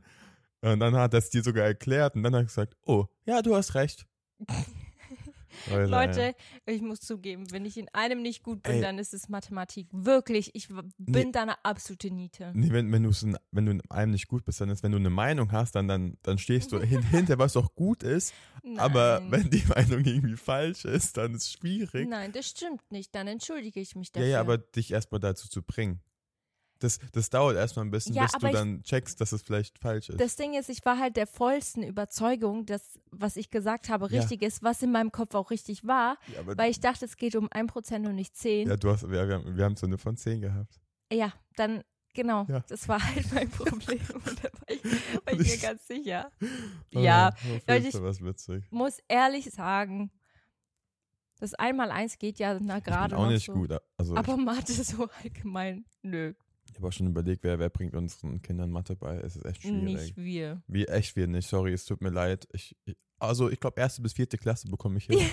[0.71, 2.15] und dann hat er es dir sogar erklärt.
[2.15, 4.07] Und dann hat er gesagt, oh, ja, du hast recht.
[5.69, 8.81] Leute, Leute, ich muss zugeben, wenn ich in einem nicht gut bin, Ey.
[8.81, 9.87] dann ist es Mathematik.
[9.91, 11.31] Wirklich, ich bin Nee.
[11.31, 12.51] da eine absolute Niete.
[12.55, 14.97] Nee, wenn, wenn, in, wenn du in einem nicht gut bist, dann ist, wenn du
[14.97, 18.33] eine Meinung hast, dann, dann, dann stehst du hin, hinter, was auch gut ist.
[18.77, 19.31] Aber Nein.
[19.31, 22.09] wenn die Meinung irgendwie falsch ist, dann ist es schwierig.
[22.09, 23.13] Nein, das stimmt nicht.
[23.13, 24.27] Dann entschuldige ich mich ja, dafür.
[24.29, 26.01] ja, aber dich erstmal dazu zu bringen.
[26.79, 29.41] Das, das dauert erstmal ein bisschen, Ja, bis du aber ich- dann checkst, dass es
[29.41, 30.19] vielleicht falsch ist.
[30.19, 34.19] Das Ding ist, ich war halt der vollsten Überzeugung, dass was ich gesagt habe Ja.
[34.19, 37.35] richtig ist, was in meinem Kopf auch richtig war, ja, weil ich dachte, es geht
[37.37, 38.67] um 1% und nicht 10.
[38.67, 40.81] ja, du hast, wir, wir, haben, wir haben so eine von 10 gehabt.
[41.11, 41.83] Ja, dann,
[42.13, 42.59] genau, Ja.
[42.67, 43.99] das war halt mein Problem.
[44.13, 46.31] Und da war ich, war ich mir ganz sicher.
[46.41, 47.29] Ah, Ja,
[47.67, 48.65] Leute, ich- Fall was witzig.
[48.71, 50.11] muss ehrlich sagen,
[51.39, 53.53] das Einmal-Eins geht ja na gerade auch nicht so.
[53.53, 53.71] gut.
[53.97, 56.33] Also Aber Mathe so allgemein, nö,
[56.73, 59.17] ich habe auch schon überlegt, wer, wer bringt unseren Kindern Mathe bei.
[59.17, 59.83] Es ist echt schwierig.
[59.83, 60.63] nicht wir.
[60.67, 62.47] Wie echt wir nicht, sorry, es tut mir leid.
[62.51, 65.19] Ich, ich, also ich glaube, erste bis vierte Klasse bekomme ich hin.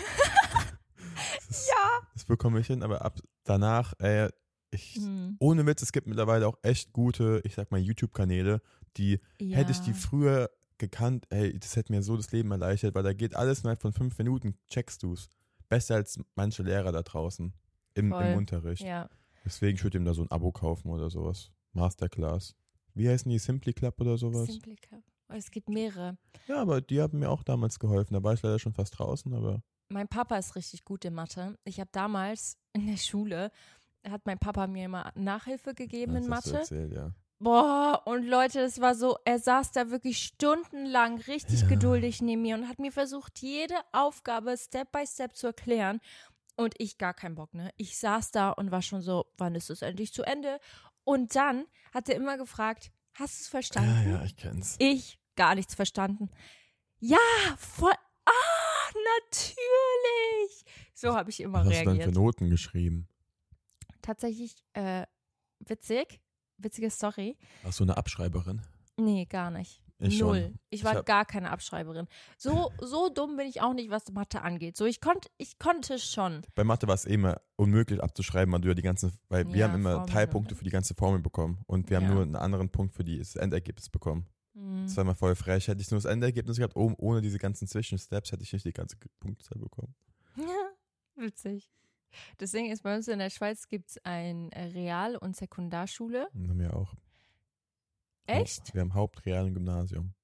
[1.49, 2.01] Das, Ja.
[2.15, 4.29] das bekomme ich hin, aber ab danach, ey,
[4.71, 8.63] ich, Hm, ohne Witz, es gibt mittlerweile auch echt gute, ich sag mal, YouTube-Kanäle,
[8.97, 9.57] die ja.
[9.57, 10.49] hätte ich die früher
[10.79, 13.93] gekannt, ey, das hätte mir so das Leben erleichtert, weil da geht alles innerhalb von
[13.93, 15.29] fünf Minuten, checkst du's.
[15.69, 17.53] Besser als manche Lehrer da draußen
[17.95, 18.83] im, im Unterricht.
[18.83, 19.09] Ja,
[19.45, 21.51] Deswegen ich würde ihm da so ein Abo kaufen oder sowas.
[21.73, 22.55] Masterclass.
[22.95, 23.39] Wie heißen die?
[23.39, 24.47] Simply Club oder sowas?
[24.47, 25.03] Simply Club.
[25.29, 26.19] Oh, Es gibt mehrere.
[26.49, 28.15] Ja, aber die haben mir auch damals geholfen.
[28.15, 31.57] Da war ich leider schon fast draußen, aber Mein Papa ist richtig gut in Mathe.
[31.65, 33.51] Ich habe damals in der Schule,
[34.09, 36.59] hat mein Papa mir immer Nachhilfe gegeben in das du Mathe.
[36.59, 37.13] erzählt, ja.
[37.43, 41.69] Boah, und Leute, es war so, er saß da wirklich stundenlang richtig Ja.
[41.69, 46.01] geduldig neben mir und hat mir versucht, jede Aufgabe Step by Step zu erklären.
[46.61, 47.73] Und ich gar keinen Bock, ne?
[47.79, 50.61] Ich saß da und war schon so, wann ist es endlich zu Ende?
[51.05, 54.11] Und dann hat er immer gefragt, hast du es verstanden?
[54.11, 54.77] Ja, ja, ich kenn's.
[54.79, 56.29] Ich gar nichts verstanden.
[56.99, 57.17] Ja,
[57.57, 57.95] voll.
[58.27, 60.65] Ah, natürlich.
[60.93, 62.15] So habe ich immer Was hast du dann für reagiert.
[62.15, 63.09] Noten geschrieben?
[64.03, 65.07] Tatsächlich äh,
[65.61, 66.21] witzig,
[66.59, 67.39] witzige Story.
[67.63, 68.61] Warst du eine Abschreiberin?
[68.99, 69.83] Nee, gar nicht.
[70.09, 70.29] Ich schon.
[70.29, 70.55] Null.
[70.71, 72.07] Ich Ich war hab- gar keine Abschreiberin.
[72.39, 74.77] So, so dumm bin ich auch nicht, was Mathe angeht.
[74.77, 76.43] So, ich konnte, ich konnte schon.
[76.55, 79.57] Bei Mathe war es eh immer unmöglich abzuschreiben, weil du ja die ganzen, weil wir
[79.57, 80.09] Ja, haben immer Formel.
[80.09, 82.15] Teilpunkte für die ganze Formel bekommen und wir haben Ja.
[82.15, 84.27] nur einen anderen Punkt für die, das Endergebnis bekommen.
[84.55, 84.85] Hm.
[84.85, 85.69] Das war immer voll frech.
[85.69, 88.73] Hätte ich nur das Endergebnis gehabt, oh, ohne diese ganzen Zwischensteps, hätte ich nicht die
[88.73, 89.95] ganze Punktzahl bekommen.
[90.37, 90.71] Ja,
[91.17, 91.71] witzig.
[92.41, 96.29] Deswegen ist bei uns in der Schweiz gibt es ein äh, Real- und Sekundarschule.
[96.35, 96.95] Und haben wir auch.
[98.27, 98.73] Echt?
[98.75, 100.15] Wir haben Hauptreal und Gymnasium.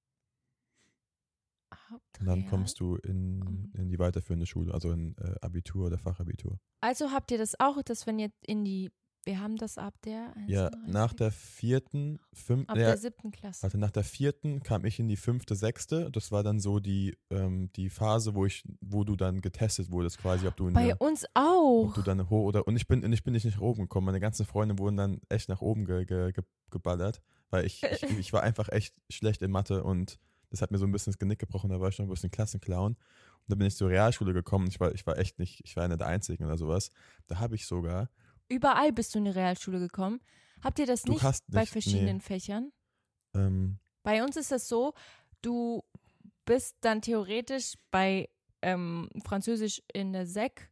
[1.90, 2.50] Und dann Hauptreal?
[2.50, 3.72] kommst du in, Mhm.
[3.74, 6.58] in die weiterführende Schule, also in äh, Abitur oder Fachabitur.
[6.80, 8.90] Also habt ihr das auch, dass wenn ihr in die,
[9.24, 13.62] wir haben das ab der, Ja, nach der vierten, fünften, ab ja, der siebten Klasse.
[13.64, 16.10] warte, nach der vierten kam ich in die fünfte, sechste.
[16.12, 20.18] Das war dann so die, ähm, die Phase, wo ich, wo du dann getestet wurdest,
[20.18, 21.88] quasi, ob du in Bei der, uns auch.
[21.88, 24.06] ob du dann hoch oder und ich bin und ich bin nicht nach oben gekommen.
[24.06, 28.02] Meine ganzen Freunde wurden dann echt nach oben ge, ge, ge, geballert, weil ich, ich
[28.18, 30.18] ich war einfach echt schlecht in Mathe und
[30.50, 31.70] das hat mir so ein bisschen das Genick gebrochen.
[31.70, 32.98] Da war ich noch ein bisschen Klassenclown und
[33.48, 34.68] dann bin ich zur Realschule gekommen.
[34.68, 36.90] Ich war ich war echt nicht, ich war einer der Einzigen oder sowas.
[37.26, 38.10] Da habe ich sogar
[38.48, 40.20] Überall bist du in die Realschule gekommen.
[40.62, 42.22] Habt ihr das nicht hast bei nicht- verschiedenen nee.
[42.22, 42.72] Fächern?
[43.34, 44.94] ähm, Bei uns ist das so,
[45.42, 45.82] du
[46.44, 48.28] bist dann theoretisch bei
[48.62, 50.70] ähm, Französisch in der Sek,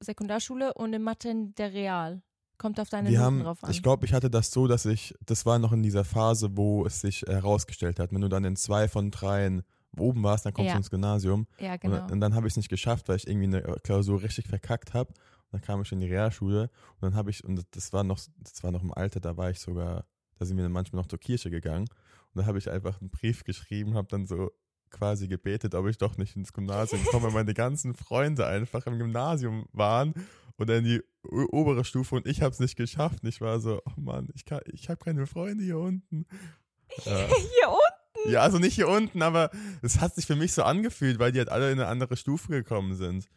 [0.00, 2.22] Sekundarschule und in Mathe in der Real.
[2.58, 3.70] Kommt auf deine wir Noten haben, drauf an.
[3.70, 6.86] ich glaube, ich hatte das so, dass ich, das war noch in dieser Phase, wo
[6.86, 8.12] es sich herausgestellt hat.
[8.12, 9.62] Wenn du dann in zwei von dreien
[9.96, 10.74] oben warst, dann kommst Ja.
[10.74, 11.46] du ins Gymnasium.
[11.58, 12.06] ja, Und, genau.
[12.10, 15.10] und dann habe ich es nicht geschafft, weil ich irgendwie eine Klausur richtig verkackt habe.
[15.10, 16.62] Und dann kam ich in die Realschule
[16.94, 19.50] und dann habe ich, und das war noch, das war noch im Alter, da war
[19.50, 20.04] ich sogar,
[20.38, 21.84] da sind wir dann manchmal noch zur Kirche gegangen.
[21.88, 24.50] Und dann habe ich einfach einen Brief geschrieben, habe dann so
[24.90, 28.98] quasi gebetet, ob ich doch nicht ins Gymnasium komme, weil meine ganzen Freunde einfach im
[28.98, 30.14] Gymnasium waren
[30.58, 33.24] oder in die obere Stufe und ich habe es nicht geschafft.
[33.24, 36.26] Ich war so, oh Mann, ich, kann- ich habe keine Freunde hier unten.
[37.06, 37.26] Ja.
[37.26, 38.30] Hier unten.
[38.30, 39.50] Ja, also nicht hier unten, aber
[39.82, 42.48] es hat sich für mich so angefühlt, weil die halt alle in eine andere Stufe
[42.52, 43.28] gekommen sind.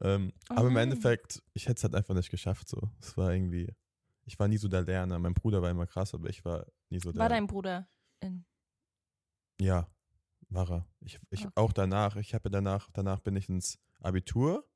[0.00, 0.90] Ähm, Oh aber im nein.
[0.90, 2.90] Endeffekt, ich hätte es halt einfach nicht geschafft so.
[3.00, 3.72] Es war irgendwie,
[4.24, 5.18] Ich war nie so der Lerner.
[5.18, 7.20] Mein Bruder war immer krass, aber ich war nie so der.
[7.20, 7.88] War dein Bruder
[8.20, 8.44] in.
[9.60, 9.86] Ja,
[10.48, 10.86] war er.
[11.00, 11.52] Ich, ich Okay.
[11.54, 12.16] auch danach.
[12.16, 14.66] Ich habe danach, danach bin ich ins Abitur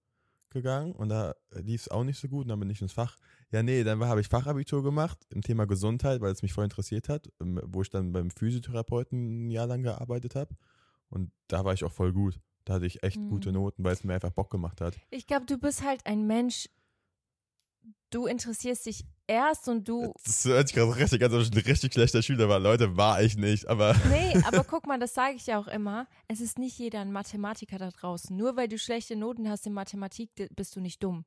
[0.51, 3.17] gegangen und da lief es auch nicht so gut und dann bin ich ins Fach.
[3.51, 7.09] Ja, nee, dann habe ich Fachabitur gemacht im Thema Gesundheit, weil es mich voll interessiert
[7.09, 10.55] hat, ähm, wo ich dann beim Physiotherapeuten ein Jahr lang gearbeitet habe
[11.11, 12.41] und da war ich auch voll gut.
[12.65, 13.29] Da hatte ich echt Mhm.
[13.29, 14.99] gute Noten, weil es mir einfach Bock gemacht hat.
[15.11, 16.69] Ich glaube, du bist halt ein Mensch.
[18.11, 20.13] Du interessierst dich erst und du.
[20.25, 22.59] Das hört sich gerade richtig ich ein richtig schlechter Schüler war.
[22.59, 26.09] Leute, war ich nicht, aber Nee, aber guck mal, das sage ich ja auch immer.
[26.27, 28.37] Es ist nicht jeder ein Mathematiker da draußen.
[28.37, 31.25] Nur weil du schlechte Noten hast in Mathematik, bist du nicht dumm.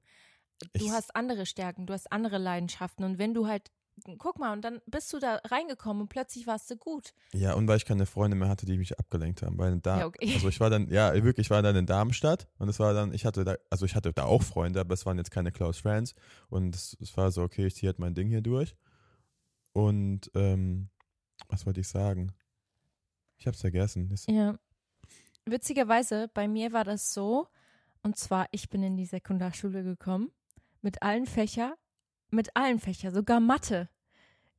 [0.61, 3.03] Du Ich- hast andere Stärken, du hast andere Leidenschaften.
[3.05, 3.69] Und wenn du halt.
[4.17, 7.13] Guck mal, und dann bist du da reingekommen und plötzlich warst du gut.
[7.33, 9.57] Ja, und weil ich keine Freunde mehr hatte, die mich abgelenkt haben.
[9.57, 10.33] Weil da, Ja, okay.
[10.33, 13.13] Also ich war dann, ja, wirklich, ich war dann in Darmstadt und es war dann,
[13.13, 15.81] ich hatte da, also ich hatte da auch Freunde, aber es waren jetzt keine Close
[15.81, 16.13] Friends.
[16.49, 18.75] Und es, es war so, okay, ich ziehe halt mein Ding hier durch.
[19.73, 20.89] Und ähm,
[21.47, 22.33] was wollte ich sagen?
[23.37, 24.09] Ich hab's vergessen.
[24.09, 24.55] Das, Ja.
[25.45, 27.47] Witzigerweise, bei mir war das so,
[28.03, 30.31] und zwar, ich bin in die Sekundarschule gekommen,
[30.81, 31.73] mit allen Fächern,
[32.32, 33.89] mit allen Fächern, sogar Mathe.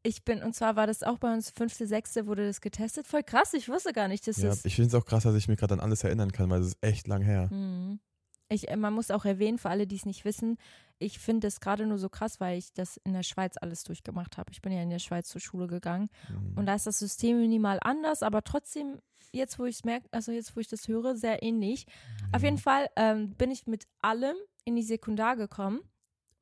[0.05, 3.07] Ich bin, und zwar war das auch bei uns, fünfte, sechste wurde das getestet.
[3.07, 4.65] Voll krass, ich wusste gar nicht, dass ja, es.
[4.65, 6.69] ich finde es auch krass, dass ich mich gerade an alles erinnern kann, weil es
[6.69, 7.49] ist echt lang her.
[7.53, 8.01] Mhm.
[8.49, 10.59] Ich, äh, man muss auch erwähnen, für alle, die es nicht wissen,
[10.99, 14.39] ich finde es gerade nur so krass, weil ich das in der Schweiz alles durchgemacht
[14.39, 14.53] habe.
[14.53, 16.09] Ich bin ja in der Schweiz zur Schule gegangen.
[16.29, 16.59] Mhm.
[16.59, 19.01] Und da ist das System minimal anders, aber trotzdem,
[19.33, 21.87] jetzt wo ich es merke, also jetzt wo ich das höre, sehr ähnlich.
[22.33, 25.81] Auf jeden Fall ähm, bin ich mit allem in die Sekundar gekommen.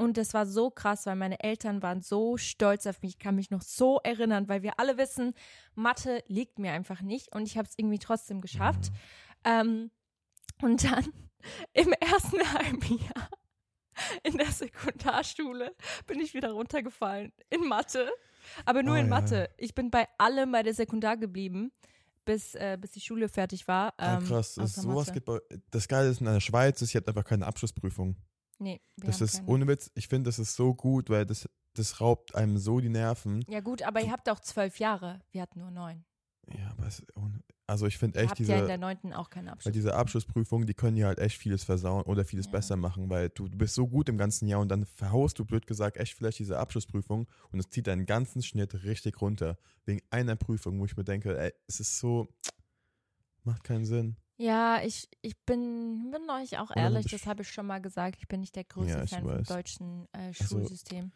[0.00, 3.12] Und das war so krass, weil meine Eltern waren so stolz auf mich.
[3.12, 5.34] Ich kann mich noch so erinnern, weil wir alle wissen,
[5.74, 7.34] Mathe liegt mir einfach nicht.
[7.34, 8.92] Und ich habe es irgendwie trotzdem geschafft.
[9.44, 9.90] Ähm,
[10.62, 11.04] und dann
[11.74, 13.28] im ersten halben Jahr
[14.22, 18.10] in der Sekundarschule bin ich wieder runtergefallen in Mathe.
[18.64, 19.10] Aber nur Oh in ja.
[19.10, 19.50] Mathe.
[19.58, 21.72] Ich bin bei allem bei der Sekundar geblieben,
[22.24, 23.92] bis, äh, bis die Schule fertig war.
[23.98, 27.00] Ah, ähm, krass, das, sowas geht bei, das Geile ist in der Schweiz, ist, ihr
[27.00, 28.16] habt einfach keine Abschlussprüfung.
[28.60, 29.48] Nee, Das ist keine.
[29.48, 32.88] ohne Witz, ich finde, das ist so gut, weil das, das raubt einem so die
[32.90, 33.42] Nerven.
[33.48, 35.20] Ja gut, aber ihr habt auch zwölf Jahre.
[35.32, 36.04] Wir hatten nur neun.
[36.46, 39.30] Ja, aber es, ohne, also ich finde echt habt diese, ja in der neunten auch
[39.30, 39.72] keinen Weil Abschluss.
[39.72, 42.52] diese Abschlussprüfungen, die können ja halt echt vieles versauen oder vieles Ja.
[42.52, 45.44] besser machen, weil du, du bist so gut im ganzen Jahr und dann verhaust du,
[45.44, 49.56] blöd gesagt, echt vielleicht diese Abschlussprüfung und es zieht deinen ganzen Schnitt richtig runter.
[49.84, 52.28] Wegen einer Prüfung, wo ich mir denke, ey, es ist so,
[53.44, 54.16] macht keinen Sinn.
[54.40, 58.16] Ja, ich, ich bin, bin euch auch ehrlich, das habe ich schon mal gesagt.
[58.20, 59.46] Ich bin nicht der größte Ja, Fan vom weiß.
[59.48, 61.12] deutschen äh, Also, Schulsystem.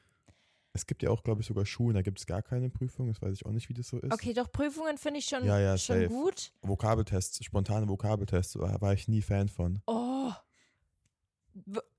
[0.74, 3.22] Es gibt ja auch, glaube ich, sogar Schulen, da gibt es gar keine Prüfung, das
[3.22, 4.12] weiß ich auch nicht, wie das so ist.
[4.12, 6.08] Okay, doch Prüfungen finde ich schon, Ja, ja, schon safe.
[6.08, 6.52] gut.
[6.62, 9.80] Vokabeltests, spontane Vokabeltests, war, war ich nie Fan von.
[9.87, 10.32] Oh.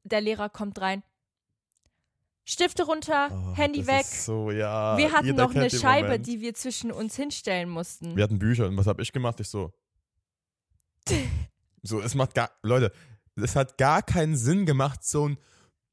[0.03, 1.01] Der Lehrer kommt rein.
[2.43, 4.05] Stifte runter, Oh, Handy weg.
[4.05, 4.95] So, ja.
[4.97, 6.27] wir hatten jeder noch eine Scheibe, Moment.
[6.27, 8.15] die wir zwischen uns hinstellen mussten.
[8.15, 9.39] Wir hatten Bücher und was habe ich gemacht?
[9.39, 9.71] Ich so.
[11.83, 12.51] So, es macht gar.
[12.63, 12.91] Leute,
[13.35, 15.37] es hat gar keinen Sinn gemacht, so ein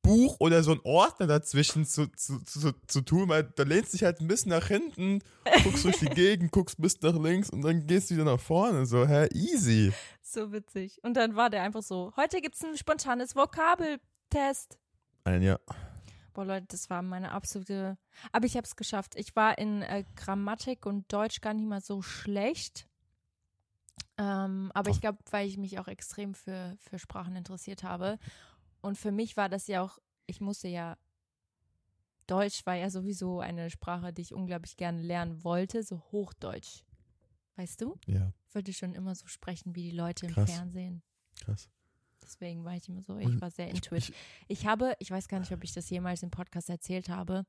[0.02, 4.02] Buch oder so ein Ordner dazwischen zu, zu, zu, zu tun, weil da lehnst dich
[4.02, 5.20] halt ein bisschen nach hinten,
[5.62, 8.84] guckst durch die Gegend, guckst bis nach links und dann gehst du wieder nach vorne.
[8.84, 9.92] So, hä, easy.
[10.20, 10.98] So witzig.
[11.04, 14.78] Und dann war der einfach so, heute gibt es ein spontanes Vokabeltest.
[15.24, 15.60] Ein Jahr.
[16.34, 17.96] Boah, Leute, das war meine absolute.
[18.32, 19.14] Aber ich habe es geschafft.
[19.16, 22.88] Ich war in äh, Grammatik und Deutsch gar nicht mal so schlecht.
[24.22, 28.20] Ähm, aber ich glaube, weil ich mich auch extrem für, für Sprachen interessiert habe.
[28.80, 30.96] Und für mich war das ja auch, ich musste ja.
[32.28, 36.84] Deutsch war ja sowieso eine Sprache, die ich unglaublich gerne lernen wollte, so Hochdeutsch.
[37.56, 37.98] Weißt du?
[38.06, 40.50] Ja, Ich wollte schon immer so sprechen wie die Leute im Krass.
[40.50, 41.02] Fernsehen.
[41.40, 41.68] krass.
[42.22, 43.90] Deswegen war ich immer so, ich war sehr it.
[44.46, 47.44] ich, habe, ich weiß gar nicht, ob ich das jemals im Podcast erzählt habe,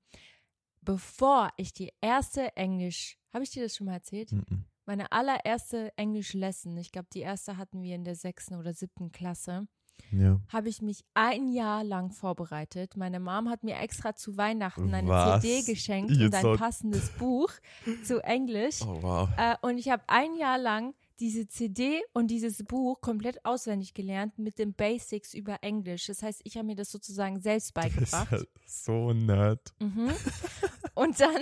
[0.82, 4.32] bevor ich die erste Englisch, habe ich dir das schon mal erzählt?
[4.32, 9.12] mm, Meine allererste Englisch-Lesson, ich glaube, die erste hatten wir in der sechsten oder siebten
[9.12, 9.68] Klasse,
[10.12, 10.42] ja.
[10.52, 12.98] habe ich mich ein Jahr lang vorbereitet.
[12.98, 15.42] Meine Mom hat mir extra zu Weihnachten eine Was?
[15.42, 17.52] CD geschenkt Jetzt und ein soll- passendes Buch
[18.04, 18.82] zu Englisch.
[18.82, 19.30] Oh, wow.
[19.38, 24.38] Äh, und ich habe ein Jahr lang diese CD und dieses Buch komplett auswendig gelernt
[24.40, 26.08] mit den Basics über Englisch.
[26.08, 28.32] Das heißt, ich habe mir das sozusagen selbst beigebracht.
[28.32, 29.74] halt so nerd.
[29.80, 30.10] Mhm.
[30.96, 31.42] Und dann,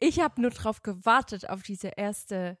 [0.00, 2.58] ich habe nur drauf gewartet auf diese erste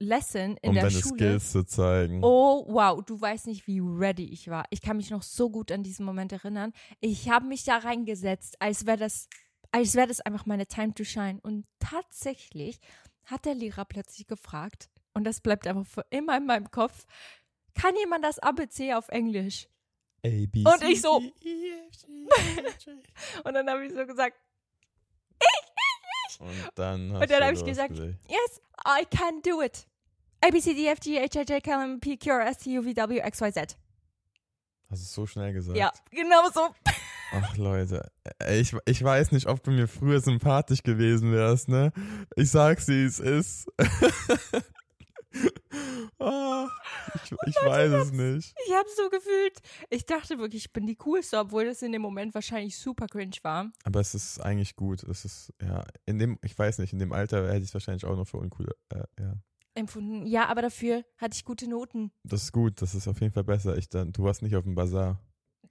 [0.00, 1.14] Lesson in um der deine Schule.
[1.16, 2.20] Skills zu zeigen.
[2.22, 4.64] Oh, wow, du weißt nicht, wie ready ich war.
[4.70, 6.72] Ich kann mich noch so gut an diesen Moment erinnern.
[7.00, 9.28] Ich habe mich da reingesetzt, als wäre das,
[9.70, 11.38] als wäre das einfach meine Time to shine.
[11.42, 12.80] Und tatsächlich
[13.24, 17.06] hat der Lehrer plötzlich gefragt, und das bleibt einfach für immer in meinem Kopf,
[17.74, 19.68] kann jemand das ABC auf Englisch?
[20.26, 23.46] A, B, Und C, ich so- E, F, G, H, I, J.
[23.46, 24.36] Und dann habe ich so gesagt,
[26.40, 29.86] Und dann, Und dann habe ich gesagt, yes, I can do it.
[30.40, 32.46] A, B, C, D, F, G, H, I, J, K, L, M, P, Q, R,
[32.46, 33.76] S, T, U, V, W, X, Y, Z.
[34.90, 35.78] Hast du es so schnell gesagt?
[35.78, 36.68] Ja, genau so.
[37.32, 38.12] Ach Leute,
[38.50, 41.92] ich, ich weiß nicht, ob du mir früher sympathisch gewesen wärst, ne?
[42.36, 43.66] Ich sag's, wie es ist.
[47.46, 48.54] ich ich weiß es nicht.
[48.66, 49.58] Ich habe so gefühlt,
[49.90, 53.36] ich dachte wirklich, ich bin die coolste, obwohl das in dem Moment wahrscheinlich super cringe
[53.42, 53.70] war.
[53.84, 55.02] Aber es ist eigentlich gut.
[55.02, 58.04] Es ist, ja, in dem, ich weiß nicht, in dem Alter hätte ich es wahrscheinlich
[58.04, 59.34] auch noch für uncool, äh, ja.
[59.76, 60.24] Empfunden.
[60.26, 62.12] Ja, aber dafür hatte ich gute Noten.
[62.22, 63.76] Das ist gut, das ist auf jeden Fall besser.
[63.76, 65.20] Ich dann, du warst nicht auf dem Bazar.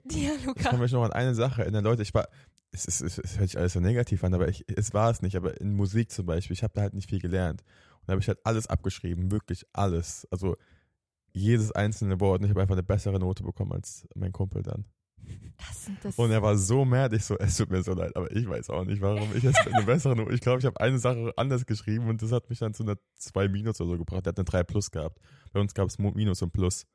[0.11, 0.69] Ja, Ich Luca.
[0.71, 2.27] kann mich noch an eine Sache erinnern, Leute, ich war,
[2.71, 5.21] es, ist, es, es hört sich alles so negativ an, aber ich, es war es
[5.21, 5.37] nicht.
[5.37, 7.61] Aber in Musik zum Beispiel, ich habe da halt nicht viel gelernt.
[7.61, 10.27] Und da habe ich halt alles abgeschrieben, wirklich alles.
[10.29, 10.57] Also
[11.33, 12.39] jedes einzelne Wort.
[12.39, 14.85] Und ich habe einfach eine bessere Note bekommen als mein Kumpel dann.
[15.57, 16.17] Das sind das.
[16.17, 18.69] Und er war so mad, ich so, es tut mir so leid, aber ich weiß
[18.69, 20.33] auch nicht, warum ich jetzt eine bessere Note.
[20.33, 22.97] Ich glaube, ich habe eine Sache anders geschrieben und das hat mich dann zu einer
[23.15, 24.25] 2 Minus oder so gebracht.
[24.25, 25.19] Der hat eine 3 Plus gehabt.
[25.51, 26.85] Bei uns gab es Minus und Plus.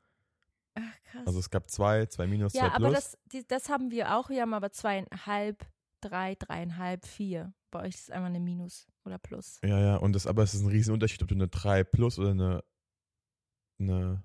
[0.75, 1.27] Ach, krass.
[1.27, 2.77] Also es gab 2, 2 Minus, 2 ja, Plus.
[2.77, 4.29] aber das, die, das haben wir auch.
[4.29, 5.67] Wir haben aber zweieinhalb,
[6.01, 7.55] drei, dreieinhalb, vier.
[7.71, 9.61] Bei euch ist es einfach eine Minus oder Plus.
[9.65, 12.19] Ja, ja, und das, aber es ist ein riesen Unterschied, ob du eine 3 plus
[12.19, 12.65] oder eine,
[13.79, 14.23] eine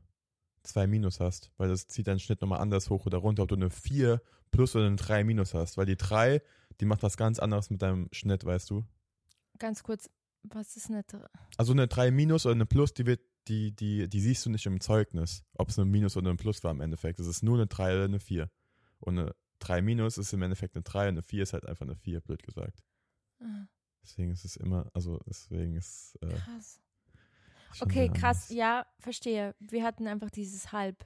[0.64, 3.56] 2 minus hast, weil das zieht deinen Schnitt nochmal anders hoch oder runter, ob du
[3.56, 4.22] eine 4
[4.52, 6.42] plus oder eine 3 minus hast, weil die 3,
[6.80, 8.86] die macht was ganz anderes mit deinem Schnitt, weißt du?
[9.60, 10.10] Ganz kurz,
[10.44, 11.04] was ist eine.
[11.04, 14.50] Dr- Also eine 3 minus oder eine plus, die wird, die, die, die siehst du
[14.50, 17.20] nicht im Zeugnis, ob es eine Minus oder eine Plus war im Endeffekt.
[17.20, 18.50] Es ist nur eine 3 oder eine 4.
[19.00, 21.86] Und eine 3 minus ist im Endeffekt eine 3 und eine 4 ist halt einfach
[21.86, 22.82] eine 4, blöd gesagt.
[23.42, 23.66] Ah,
[24.02, 26.80] Deswegen ist es immer, also deswegen ist äh, krass.
[27.82, 28.50] Okay, krass.
[28.50, 29.56] Ja, verstehe.
[29.60, 31.06] Wir hatten einfach dieses Halb.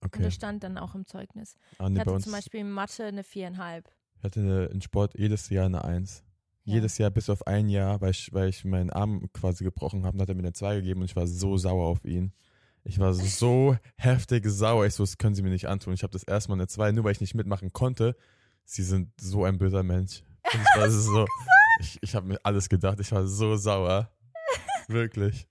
[0.00, 0.22] Und Okay.
[0.22, 1.54] das stand dann auch im Zeugnis.
[1.78, 3.90] Ah, Ich nee, bei hatte zum Beispiel in Mathe eine viereinhalb.
[4.18, 6.22] Ich hatte eine, in Sport jedes Jahr eine Eins.
[6.64, 6.74] Ja.
[6.74, 10.18] Jedes Jahr bis auf ein Jahr, weil ich, weil ich meinen Arm quasi gebrochen habe,
[10.18, 12.32] hat er mir eine Zwei gegeben und ich war so sauer auf ihn.
[12.84, 14.86] Ich war so heftig sauer.
[14.86, 15.94] Ich so, das können Sie mir nicht antun.
[15.94, 18.16] Ich habe das erste Mal eine Zwei, nur weil ich nicht mitmachen konnte.
[18.64, 20.22] Sie sind so ein böser Mensch.
[20.52, 21.26] Und ich war so,
[21.80, 23.00] ich, ich habe mir alles gedacht.
[23.00, 24.10] Ich war so sauer.
[24.88, 25.46] Wirklich.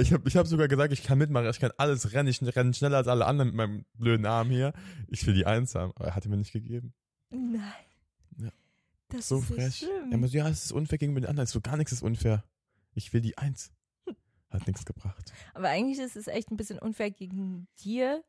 [0.00, 2.72] Ich habe ich hab sogar gesagt, ich kann mitmachen, ich kann alles rennen, ich renne
[2.72, 4.72] schneller als alle anderen mit meinem blöden Arm hier.
[5.08, 6.94] Ich will die Eins haben, aber er hat mir nicht gegeben.
[7.30, 7.60] Nein.
[8.38, 8.48] Ja.
[9.10, 9.76] Das So ist frech.
[9.76, 10.10] schlimm.
[10.10, 11.46] Er muss, ja, es ist unfair gegenüber den anderen.
[11.46, 12.44] So gar nichts ist unfair.
[12.94, 13.72] Ich will die Eins.
[14.48, 15.32] Hat nichts gebracht.
[15.54, 18.22] Aber eigentlich ist es echt ein bisschen unfair gegen dir.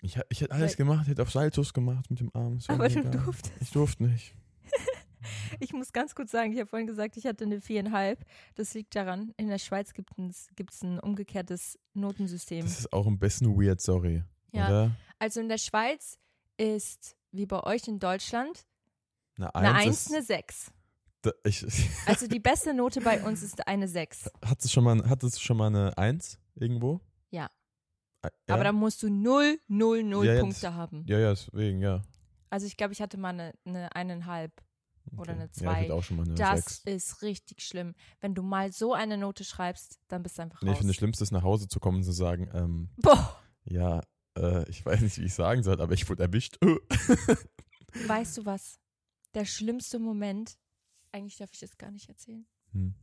[0.00, 2.58] Ich, ich hätte alles Weil- gemacht, hätte auf Saltos gemacht mit dem Arm.
[2.68, 3.52] Aber du durftest.
[3.60, 4.34] Ich durfte nicht.
[5.60, 8.24] Ich muss ganz kurz sagen, ich habe vorhin gesagt, ich hatte eine viereinhalb.
[8.54, 12.62] Das liegt daran, in der Schweiz gibt es ein umgekehrtes Notensystem.
[12.64, 14.22] Das ist auch ein bisschen weird, sorry.
[14.52, 14.66] Ja.
[14.68, 14.90] Oder?
[15.18, 16.18] Also in der Schweiz
[16.56, 18.64] ist, wie bei euch in Deutschland,
[19.36, 20.72] Eine eine Eins, 1, ist, eine 6.
[21.22, 21.66] da, ich,
[22.06, 24.30] Also die beste Note bei uns ist eine 6.
[24.44, 27.00] Hattest du schon mal, hattest du schon mal eine Eins irgendwo?
[27.30, 27.50] Ja.
[28.24, 31.04] Ja, Aber da musst du 0, 0, 0 Ja, Punkte haben.
[31.06, 32.02] ja, ja, deswegen, ja.
[32.50, 34.52] Also ich glaube, ich hatte mal eine, eine eineinhalb.
[35.16, 35.82] Oder eine Ja, ich Zwei.
[35.84, 36.82] hatte auch schon mal eine Das Sechs.
[36.84, 37.94] ist richtig schlimm.
[38.20, 40.78] Wenn du mal so eine Note schreibst, dann bist du einfach Nee, ich raus.
[40.78, 44.02] finde, das Schlimmste ist, nach Hause zu kommen und zu sagen, ähm, Boah, ja,
[44.36, 46.58] äh, ich weiß nicht, wie ich sagen soll, aber ich wurde erwischt.
[48.06, 48.78] weißt du was?
[49.34, 50.56] Der schlimmste Moment,
[51.12, 52.46] eigentlich darf ich das gar nicht erzählen.
[52.72, 52.94] hm.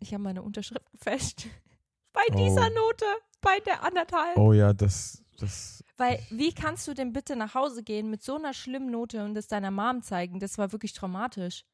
[0.00, 1.46] Ich habe meine Unterschrift gefälscht.
[2.12, 2.74] Bei dieser Oh.
[2.74, 3.04] Note,
[3.40, 4.36] bei der anderthalb.
[4.38, 8.36] Oh ja, das, das, Weil, wie kannst du denn bitte nach Hause gehen mit so
[8.36, 10.40] einer schlimmen Note und das deiner Mom zeigen?
[10.40, 11.64] Das war wirklich traumatisch.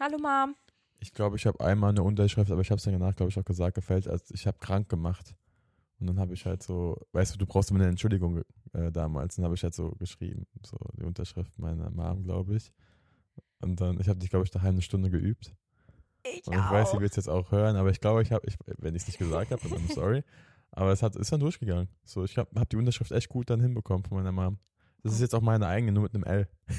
[0.00, 0.54] Hallo Mom.
[1.00, 3.38] ich glaube, ich habe einmal eine Unterschrift, aber ich habe es dann danach, glaube ich,
[3.38, 5.34] auch gesagt, gefällt, als ich habe krank gemacht.
[6.00, 9.34] Und dann habe ich halt so, weißt du, du brauchst immer eine Entschuldigung äh, damals.
[9.36, 12.72] Dann habe ich halt so geschrieben, so die Unterschrift meiner Mom, glaube ich.
[13.60, 15.54] Und dann, ich habe dich, glaube ich, daheim eine Stunde geübt.
[16.22, 16.70] Ich Und ich auch.
[16.70, 19.02] weiß, sie wird es jetzt auch hören, aber ich glaube, ich habe, ich, wenn ich
[19.02, 20.22] es nicht gesagt habe, dann sorry.
[20.70, 21.88] Aber es hat, ist dann durchgegangen.
[22.04, 24.58] So, ich habe hab die Unterschrift echt gut dann hinbekommen von meiner Mom.
[25.02, 26.48] Das ist jetzt auch meine eigene, nur mit einem L.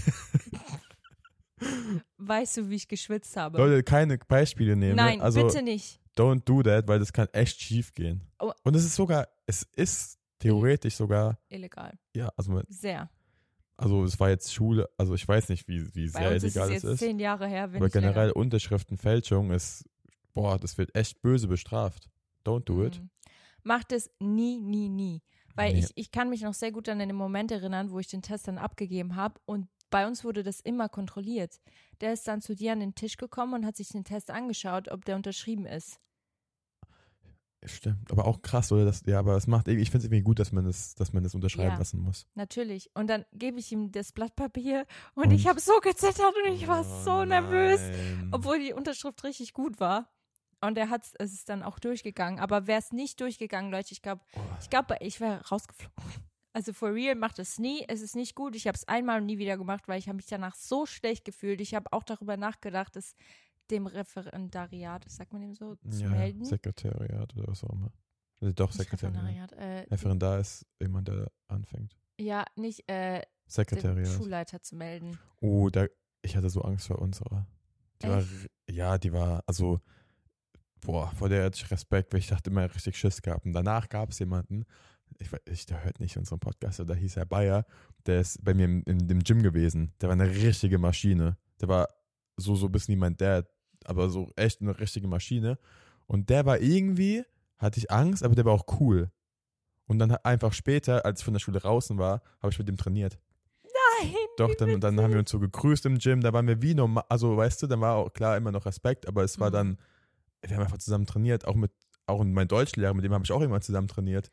[2.17, 3.57] weißt du, wie ich geschwitzt habe?
[3.57, 4.95] Leute, keine Beispiele nehmen.
[4.95, 5.01] ne?
[5.03, 5.99] Nein, also, bitte nicht.
[6.17, 8.21] don't do that, weil das kann echt schief gehen.
[8.39, 8.51] Oh.
[8.63, 11.97] Und es ist sogar, es ist theoretisch sogar, Illegal.
[12.15, 13.09] ja, also, Sehr.
[13.77, 16.71] also es war jetzt Schule, also ich weiß nicht, wie, wie sehr ist es illegal
[16.71, 16.99] jetzt es ist.
[16.99, 19.85] zehn Jahre her, wenn Aber generell Unterschriftenfälschung ist,
[20.33, 22.09] boah, das wird echt böse bestraft.
[22.45, 23.01] Don't do it.
[23.63, 25.21] Macht es nie, nie, nie.
[25.55, 25.79] Weil Nee.
[25.79, 28.47] ich, ich kann mich noch sehr gut an den Moment erinnern, wo ich den Test
[28.47, 31.59] dann abgegeben habe und bei uns wurde das immer kontrolliert.
[31.99, 34.89] Der ist dann zu dir an den Tisch gekommen und hat sich den Test angeschaut,
[34.89, 35.99] ob der unterschrieben ist.
[37.65, 38.85] Stimmt, aber auch krass, oder?
[38.85, 41.23] Das, ja, aber es macht ich finde es irgendwie gut, dass man das, dass man
[41.23, 41.77] das unterschreiben Ja.
[41.77, 42.25] lassen muss.
[42.35, 42.89] Natürlich.
[42.93, 46.53] Und dann gebe ich ihm das Blatt Papier und, Und- ich habe so gezittert und
[46.53, 48.29] ich war Oh so nervös, nein.
[48.31, 50.09] obwohl die Unterschrift richtig gut war.
[50.61, 52.39] Und er hat es ist dann auch durchgegangen.
[52.39, 55.95] Aber wäre es nicht durchgegangen, Leute, ich glaube, Oh, ich glaube, ich wäre rausgeflogen.
[56.51, 57.85] Also for real macht es nie.
[57.87, 58.55] Es ist nicht gut.
[58.55, 61.23] Ich habe es einmal und nie wieder gemacht, weil ich habe mich danach so schlecht
[61.23, 61.61] gefühlt.
[61.61, 63.15] Ich habe auch darüber nachgedacht, es
[63.69, 66.43] dem Referendariat, sagt man dem so, zu ja, melden.
[66.43, 67.91] Sekretariat oder was auch immer.
[68.41, 69.51] Also doch, Nicht Sekretariat.
[69.51, 71.95] Referendariat, äh, Referendar ist jemand, der anfängt.
[72.19, 74.07] ja, nicht äh, dem Sekretariat.
[74.07, 75.19] Schulleiter zu melden.
[75.41, 75.85] Oh, da,
[76.23, 77.45] ich hatte so Angst vor unserer.
[78.01, 78.23] Die war,
[78.69, 79.79] ja, die war, also,
[80.85, 83.45] boah, vor der hatte ich Respekt, weil ich dachte immer richtig Schiss gehabt.
[83.45, 84.65] Und danach gab es jemanden,
[85.17, 87.65] ich, ich, der hört nicht unseren Podcast, da hieß er Bayer,
[88.05, 89.93] der ist bei mir im, in dem Gym gewesen.
[90.01, 91.37] Der war eine richtige Maschine.
[91.61, 91.89] Der war
[92.37, 93.47] so, so wie mein Dad,
[93.85, 95.57] aber so echt eine richtige Maschine.
[96.05, 97.23] Und der war irgendwie,
[97.57, 99.11] hatte ich Angst, aber der war auch cool.
[99.87, 102.77] Und dann einfach später, als ich von der Schule draußen war, habe ich mit dem
[102.77, 103.19] trainiert.
[103.63, 104.13] Nein!
[104.37, 107.03] Doch, dann, dann haben wir uns so gegrüßt im Gym, da waren wir wie normal,
[107.09, 109.53] also weißt du, dann war auch klar immer noch Respekt, aber es war Mhm.
[109.53, 109.77] dann,
[110.45, 111.71] wir haben einfach zusammen trainiert, auch mit,
[112.05, 114.31] auch mein Deutschlehrer, mit dem habe ich auch irgendwann zusammen trainiert.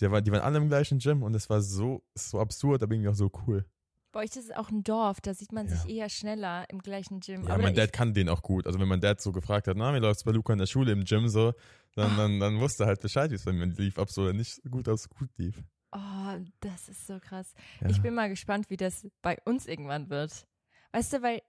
[0.00, 2.92] Die, war, die waren alle im gleichen Gym und es war so, so absurd, aber
[2.94, 3.64] irgendwie auch so cool.
[4.12, 5.76] Bei euch ist es auch ein Dorf, da sieht man Ja.
[5.76, 7.42] sich eher schneller im gleichen Gym.
[7.44, 8.66] Ja, Aber mein Dad kann den auch gut.
[8.66, 10.92] Also wenn mein Dad so gefragt hat, na, wie läuft's bei Luca in der Schule
[10.92, 11.52] im Gym so,
[11.94, 12.16] dann, Ah.
[12.16, 14.60] dann, dann wusste er halt Bescheid, wie es bei mir lief, ob so oder nicht
[14.70, 15.62] gut aus gut lief.
[15.92, 17.54] Oh, das ist so krass.
[17.80, 17.88] Ja.
[17.88, 20.46] Ich bin mal gespannt, wie das bei uns irgendwann wird.
[20.92, 21.42] Weißt du, weil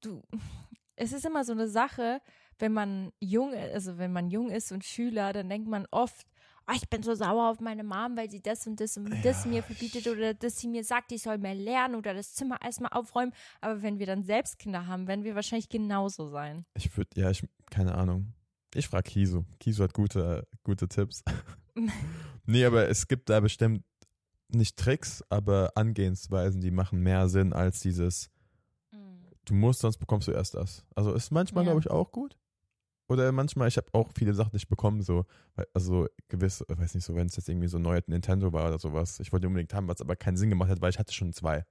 [0.00, 0.22] du,
[0.96, 2.20] es ist immer so eine Sache,
[2.62, 6.24] wenn man jung, also wenn man jung ist und Schüler, dann denkt man oft,
[6.64, 9.42] "Ah, ich bin so sauer auf meine Mom, weil sie das und das und das
[9.44, 12.58] Ja, mir verbietet oder dass sie mir sagt, ich soll mehr lernen oder das Zimmer
[12.62, 13.32] erstmal aufräumen.
[13.60, 16.64] Aber wenn wir dann selbst Kinder haben, werden wir wahrscheinlich genauso sein.
[16.74, 18.32] Ich würde, ja, ich, keine Ahnung.
[18.74, 19.42] Ich frage Kisu.
[19.58, 21.24] Kisu hat gute, gute Tipps.
[22.46, 23.82] nee, aber es gibt da bestimmt
[24.48, 28.30] nicht Tricks, aber Angehensweisen, die machen mehr Sinn als dieses,
[29.44, 30.84] du musst, sonst bekommst du erst das.
[30.94, 31.70] Also ist manchmal, Ja.
[31.72, 32.38] glaube ich, auch gut.
[33.12, 35.26] Oder manchmal, ich habe auch viele Sachen nicht bekommen, so,
[35.74, 38.68] also gewisse, ich weiß nicht, so, wenn es jetzt irgendwie so ein neuer Nintendo war
[38.68, 39.20] oder sowas.
[39.20, 41.32] Ich wollte ihn unbedingt haben, was aber keinen Sinn gemacht hat, weil ich hatte schon
[41.32, 41.64] zwei.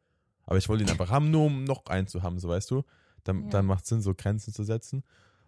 [0.43, 2.83] Aber ich wollte ihn einfach haben, nur um noch einen zu haben, so weißt du.
[3.23, 3.49] Dann, Ja.
[3.49, 5.03] dann macht es Sinn, so Grenzen zu setzen.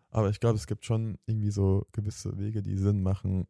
[0.10, 3.48] Aber ich glaube, es gibt schon irgendwie so gewisse Wege, die Sinn machen.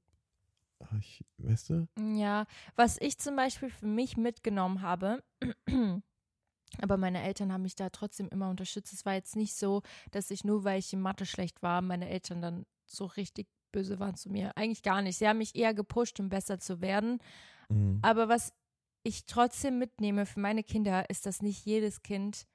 [0.80, 1.88] Ah, Ich, weißt du?
[2.16, 5.24] Ja, was ich zum Beispiel für mich mitgenommen habe,
[6.82, 8.94] aber meine Eltern haben mich da trotzdem immer unterstützt.
[8.94, 12.10] Es war jetzt nicht so, dass ich nur, weil ich in Mathe schlecht war, meine
[12.10, 14.52] Eltern dann so richtig böse waren zu mir.
[14.56, 15.18] Eigentlich gar nicht.
[15.18, 17.20] Sie haben mich eher gepusht, um besser zu werden.
[17.70, 18.00] Mhm.
[18.02, 18.54] Aber was
[19.04, 22.46] ich trotzdem mitnehme für meine Kinder, ist, dass nicht jedes Kind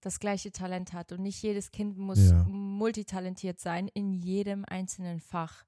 [0.00, 2.44] das gleiche Talent hat und nicht jedes Kind muss Ja.
[2.48, 5.64] multitalentiert sein in jedem einzelnen Fach.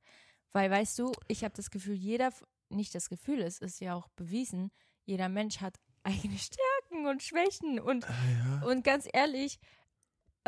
[0.52, 2.32] Weil, weißt du, ich habe das Gefühl, jeder,
[2.68, 4.70] nicht das Gefühl, es ist ja auch bewiesen,
[5.04, 6.73] jeder Mensch hat eigene Stärken
[7.06, 8.66] und Schwächen und Ah, ja.
[8.68, 9.58] und ganz ehrlich,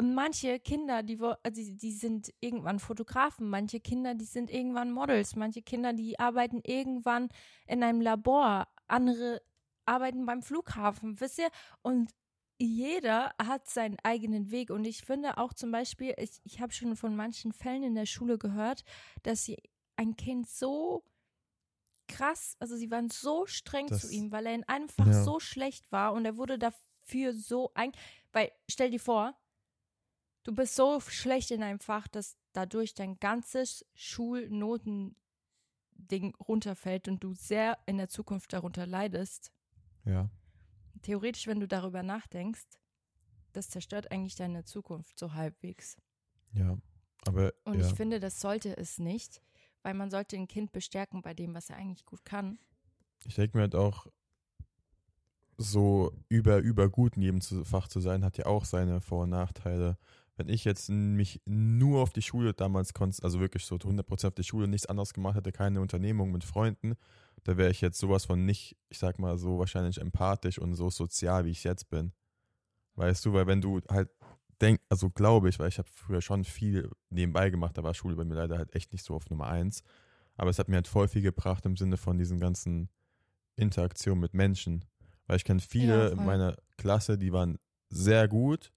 [0.00, 4.92] manche Kinder, die, wo- also die, die sind irgendwann Fotografen, manche Kinder, die sind irgendwann
[4.92, 7.28] Models, manche Kinder, die arbeiten irgendwann
[7.66, 9.40] in einem Labor, andere
[9.86, 11.48] arbeiten beim Flughafen, wisst ihr?
[11.82, 12.10] Und
[12.58, 14.70] jeder hat seinen eigenen Weg.
[14.70, 18.06] Und ich finde auch zum Beispiel, ich, ich habe schon von manchen Fällen in der
[18.06, 18.82] Schule gehört,
[19.22, 19.56] dass sie
[19.96, 21.04] ein Kind so
[22.08, 25.22] krass, also sie waren so streng Das- zu ihm, weil er in einem Fach Ja.
[25.24, 27.92] so schlecht war und er wurde dafür so ein,
[28.32, 29.38] weil stell dir vor,
[30.44, 35.14] du bist so schlecht in einem Fach, dass dadurch dein ganzes Schulnotending
[36.40, 39.52] runterfällt und du sehr in der Zukunft darunter leidest.
[40.04, 40.28] ja.
[41.02, 42.64] Theoretisch, wenn du darüber nachdenkst,
[43.52, 45.98] das zerstört eigentlich deine Zukunft so halbwegs.
[46.52, 46.78] Ja.
[47.26, 47.86] Aber Und ja.
[47.86, 49.42] ich finde, das sollte es nicht,
[49.82, 52.58] weil man sollte ein Kind bestärken bei dem, was er eigentlich gut kann.
[53.24, 54.06] Ich denke mir halt auch,
[55.58, 59.30] so über, über gut in jedem Fach zu sein, hat ja auch seine Vor- und
[59.30, 59.96] Nachteile.
[60.36, 64.44] Wenn ich jetzt mich nur auf die Schule damals also wirklich so 100% auf die
[64.44, 66.94] Schule, nichts anderes gemacht hätte, keine Unternehmung mit Freunden,
[67.44, 70.90] da wäre ich jetzt sowas von nicht, ich sag mal so wahrscheinlich empathisch und so
[70.90, 72.12] sozial, wie ich jetzt bin.
[72.96, 74.10] Weißt du, weil wenn du halt
[74.60, 78.16] denk, also glaube ich, weil ich habe früher schon viel nebenbei gemacht, da war Schule
[78.16, 79.82] bei mir leider halt echt nicht so auf Nummer eins.
[80.36, 82.90] Aber es hat mir halt voll viel gebracht im Sinne von diesen ganzen
[83.56, 84.84] Interaktionen mit Menschen.
[85.26, 88.72] Weil ich kenne viele Ja, in meiner Klasse, die waren sehr gut.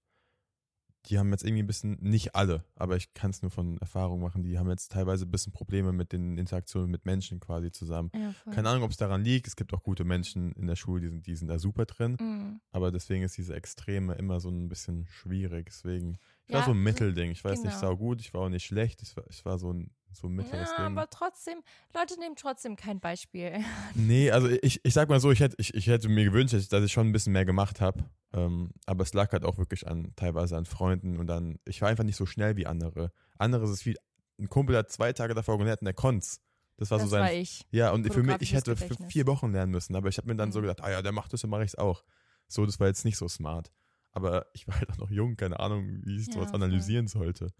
[1.06, 4.20] Die haben jetzt irgendwie ein bisschen, nicht alle, aber ich kann es nur von Erfahrung
[4.20, 8.10] machen, die haben jetzt teilweise ein bisschen Probleme mit den Interaktionen mit Menschen quasi zusammen.
[8.14, 8.34] Ja.
[8.52, 9.46] Keine Ahnung, ob es daran liegt.
[9.46, 12.16] Es gibt auch gute Menschen in der Schule, die sind, die sind da super drin.
[12.20, 12.60] Mhm.
[12.70, 15.66] Aber deswegen ist diese Extreme immer so ein bisschen schwierig.
[15.70, 17.30] Deswegen, ich Ja, war so ein Mittelding.
[17.30, 17.92] Ich war jetzt nicht genau.
[17.92, 19.00] sau gut, ich war auch nicht schlecht.
[19.02, 20.96] Ich war, ich war so ein so ein mittleres Ja, Ding.
[20.96, 21.58] aber trotzdem,
[21.94, 23.52] Leute nehmen trotzdem kein Beispiel.
[23.94, 26.84] Nee, also ich, ich sag mal so, ich hätte, ich, ich hätte mir gewünscht, dass
[26.84, 28.04] ich- schon ein bisschen mehr gemacht habe.
[28.32, 31.88] Ähm, aber es lag halt auch wirklich an, teilweise an Freunden und dann, ich war
[31.88, 33.12] einfach nicht so schnell wie andere.
[33.38, 33.96] Anderes ist wie,
[34.38, 36.40] ein Kumpel hat zwei Tage davor gelernt und der konnt's.
[36.76, 37.22] Das war das so sein.
[37.24, 37.66] war ich.
[37.72, 40.50] ja, und für mich, ich hätte vier Wochen lernen müssen, aber ich habe mir dann
[40.52, 40.62] so Mhm.
[40.62, 42.04] gedacht, ah ja, der macht das, dann mache ich's auch.
[42.48, 43.70] So, das war jetzt nicht so smart.
[44.12, 47.52] Aber ich war halt auch noch jung, keine Ahnung, wie ich Ja, sowas analysieren sollte.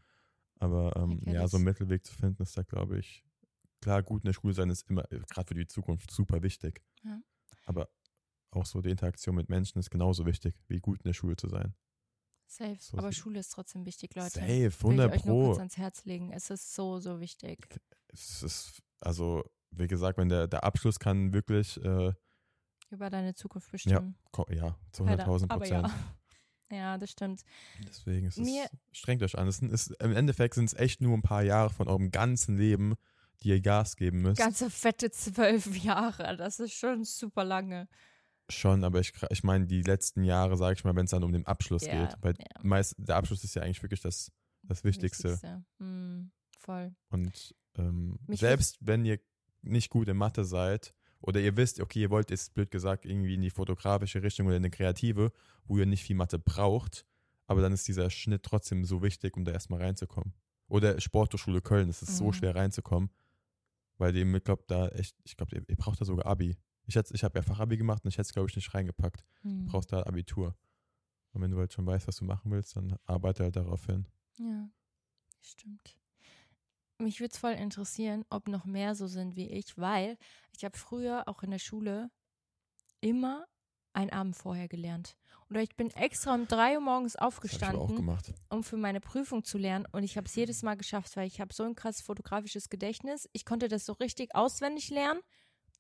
[0.61, 3.25] Aber ähm, ja, so einen Mittelweg zu finden, ist da, glaube ich,
[3.81, 6.83] klar, gut in der Schule sein ist immer, gerade für die Zukunft, super wichtig.
[7.03, 7.19] Ja.
[7.65, 7.89] Aber
[8.51, 11.49] auch so die Interaktion mit Menschen ist genauso wichtig, wie gut in der Schule zu
[11.49, 11.75] sein.
[12.47, 12.77] Safe.
[12.81, 14.31] So aber Schule ist trotzdem wichtig, Leute.
[14.41, 16.33] Safe, Will ich 100 euch nur kurz ans Herz legen.
[16.33, 17.59] Es ist so, so wichtig.
[18.09, 22.13] Es ist, also, wie gesagt, wenn der, der Abschluss kann wirklich, äh,
[22.91, 24.17] Über deine Zukunft bestimmen.
[24.33, 25.25] ko- ja, zu Leider.
[25.27, 25.87] 100.000 Aber Prozent.
[25.87, 25.95] Ja.
[26.71, 27.43] ja, das stimmt.
[27.87, 29.49] Deswegen ist es, Mir- strengt euch an.
[29.49, 32.95] Es es, Im Endeffekt sind es echt nur ein paar Jahre von eurem ganzen Leben,
[33.43, 34.39] die ihr Gas geben müsst.
[34.39, 36.37] Ganze fette zwölf Jahre.
[36.37, 37.89] Das ist schon super lange.
[38.51, 41.33] Schon, aber ich, ich meine, die letzten Jahre, sage ich mal, wenn es dann um
[41.33, 42.17] den Abschluss Ja, geht.
[42.21, 42.47] Weil ja.
[42.63, 45.31] meist, der Abschluss ist ja eigentlich wirklich das, das Wichtigste.
[45.31, 45.65] Wichtigste.
[45.79, 46.93] Hm, voll.
[47.11, 49.21] Und ähm, selbst wenn ihr
[49.63, 53.35] nicht gut in Mathe seid oder ihr wisst, okay, ihr wollt jetzt blöd gesagt irgendwie
[53.35, 55.33] in die fotografische Richtung oder in eine kreative,
[55.65, 57.05] wo ihr nicht viel Mathe braucht,
[57.47, 60.35] aber dann ist dieser Schnitt trotzdem so wichtig, um da erstmal reinzukommen.
[60.69, 62.33] Oder Sporthochschule Köln, es ist so Mhm.
[62.35, 63.11] schwer reinzukommen,
[63.99, 66.57] weil ihr, ich glaube, da echt, ich glaube, ihr, ihr braucht da sogar Abi.
[66.87, 69.25] Ich, ich habe ja Fachabi gemacht und ich hätte es, glaube ich, nicht reingepackt.
[69.43, 69.67] Hm.
[69.67, 70.57] Du brauchst da Abitur.
[71.33, 74.07] Und wenn du halt schon weißt, was du machen willst, dann arbeite halt darauf hin.
[74.39, 74.69] Ja,
[75.41, 75.97] stimmt.
[77.01, 80.17] Mich würde es voll interessieren, ob noch mehr so sind wie ich, weil
[80.57, 82.11] ich habe früher auch in der Schule
[83.01, 83.47] immer
[83.93, 85.17] einen Abend vorher gelernt.
[85.49, 88.17] Oder ich bin extra um drei Uhr morgens Das aufgestanden,
[88.51, 89.87] um für meine Prüfung zu lernen.
[89.93, 93.29] Und ich habe es jedes Mal geschafft, weil ich habe so ein krasses fotografisches Gedächtnis.
[93.33, 95.21] Ich konnte das so richtig auswendig lernen.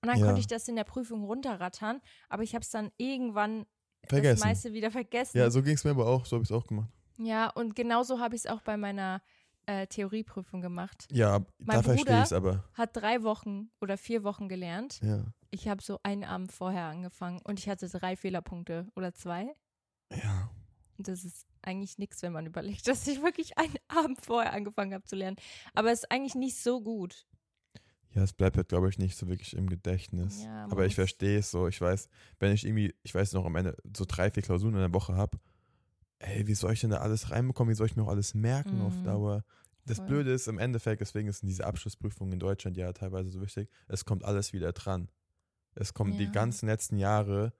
[0.02, 0.26] Und dann Ja.
[0.26, 2.00] konnte ich das in der Prüfung runterrattern.
[2.28, 3.66] Aber ich habe es dann irgendwann
[4.02, 4.40] das Vergessen.
[4.40, 5.38] meiste wieder vergessen.
[5.38, 6.90] Ja, so ging es mir aber auch, so habe ich es auch gemacht.
[7.18, 9.22] Ja, und genauso habe ich es auch bei meiner
[9.66, 11.06] äh, Theorieprüfung gemacht.
[11.10, 12.64] Ja, Mein da verstehe ich es aber.
[12.74, 15.00] Hat drei Wochen oder vier Wochen gelernt.
[15.02, 15.24] Ja.
[15.50, 19.54] Ich habe so einen Abend vorher angefangen und ich hatte drei Fehlerpunkte oder zwei.
[20.10, 20.50] Ja.
[20.98, 24.94] Und das ist eigentlich nichts, wenn man überlegt, dass ich wirklich einen Abend vorher angefangen
[24.94, 25.36] habe zu lernen.
[25.74, 27.26] Aber es ist eigentlich nicht so gut.
[28.12, 30.42] Ja, es bleibt halt, glaube ich, nicht so wirklich im Gedächtnis.
[30.42, 31.68] Ja, aber ich verstehe es so.
[31.68, 32.08] Ich weiß,
[32.40, 35.14] wenn ich irgendwie, ich weiß noch am Ende so drei, vier Klausuren in der Woche
[35.14, 35.38] habe,
[36.20, 37.70] ey, wie soll ich denn da alles reinbekommen?
[37.72, 39.04] Wie soll ich mir auch alles merken auf Mhm.
[39.04, 39.44] Dauer?
[39.86, 40.06] Das Voll.
[40.06, 44.04] Blöde ist im Endeffekt, deswegen sind diese Abschlussprüfungen in Deutschland ja teilweise so wichtig, es
[44.04, 45.08] kommt alles wieder dran.
[45.74, 46.30] Es kommen die Ja.
[46.30, 47.52] ganzen letzten Jahre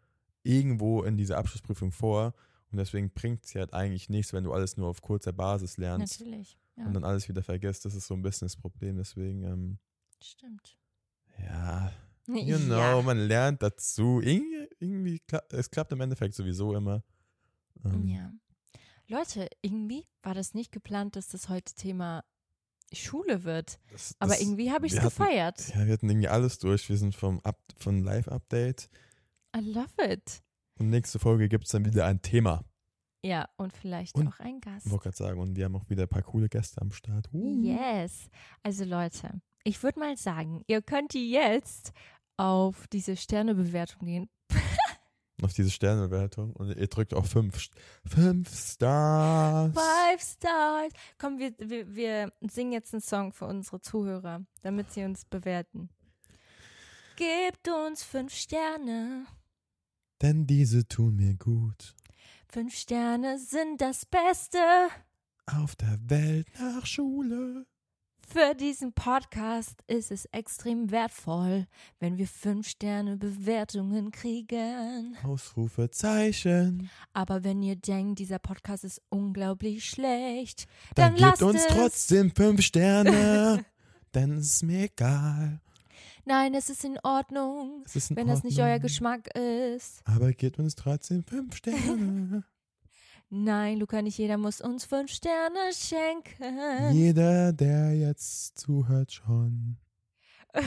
[0.42, 2.34] irgendwo in dieser Abschlussprüfung vor
[2.70, 6.20] und deswegen bringt es halt eigentlich nichts, wenn du alles nur auf kurzer Basis lernst
[6.20, 6.58] Natürlich.
[6.76, 7.84] Ja, und dann alles wieder vergisst.
[7.84, 8.96] Das ist so ein bisschen das Problem.
[8.96, 9.78] Deswegen, ähm,
[10.22, 10.78] stimmt.
[11.38, 11.92] ja,
[12.26, 13.02] you know, ja.
[13.02, 14.20] man lernt dazu.
[14.22, 17.02] Irgendwie, irgendwie es klappt im Endeffekt sowieso immer.
[17.84, 18.32] Ähm, ja.
[19.10, 22.24] Leute, irgendwie war das nicht geplant, dass das heute Thema
[22.92, 23.78] Schule wird.
[23.92, 25.68] das- Aber das- irgendwie habe ich es gefeiert.
[25.74, 26.88] Ja, wir hatten irgendwie alles durch.
[26.88, 28.88] Wir sind vom Up von Live-Update.
[29.56, 30.42] I love it.
[30.78, 32.64] Und nächste Folge gibt es dann wieder ein Thema.
[33.22, 34.86] Ja, und vielleicht Und- auch ein Gast.
[34.86, 37.28] Ich wollte gerade sagen, und wir haben auch wieder ein paar coole Gäste am Start.
[37.32, 37.62] Uh.
[37.62, 38.28] Yes.
[38.62, 41.92] Also Leute, ich würde mal sagen, ihr könnt jetzt
[42.38, 44.30] auf diese Sternebewertung gehen.
[45.42, 46.52] Auf diese Sternebewertung.
[46.54, 47.70] Und ihr drückt auch fünf,
[48.04, 49.72] fünf Stars.
[49.74, 50.92] Five Stars.
[51.18, 55.88] Komm, wir, wir, wir singen jetzt einen Song für unsere Zuhörer, damit sie uns bewerten.
[57.16, 59.26] Gebt uns fünf Sterne.
[60.22, 61.94] Denn diese tun mir gut.
[62.48, 64.58] Fünf Sterne sind das Beste
[65.46, 67.66] Auf der Welt nach Schule.
[68.32, 69.82] Für diesen Podcast.
[69.86, 71.66] Ist es extrem wertvoll,
[71.98, 75.16] wenn wir fünf Sterne Bewertungen kriegen.
[75.24, 76.90] Ausrufezeichen.
[77.12, 81.66] Aber wenn ihr denkt, dieser Podcast ist unglaublich schlecht, Dann, Dann gebt lasst uns es.
[81.66, 83.64] trotzdem fünf Sterne.
[84.14, 85.60] Denn es ist mir egal.
[86.24, 88.82] nein, es ist in Ordnung, ist in wenn das nicht euer Ordnung.
[88.82, 90.02] Geschmack ist.
[90.04, 92.44] Aber gebt uns trotzdem fünf Sterne.
[93.32, 96.92] Nein, Luca, nicht jeder muss uns fünf Sterne schenken.
[96.92, 99.78] Jeder, der jetzt zuhört, schon.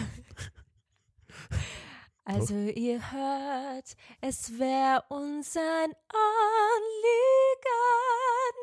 [2.25, 7.73] Also ihr hört, es wäre uns ein Anliegen,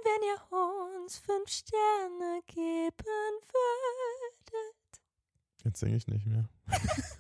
[0.03, 0.41] wenn ihr
[1.03, 5.03] uns fünf Sterne geben würdet.
[5.63, 6.49] Jetzt singe ich nicht mehr.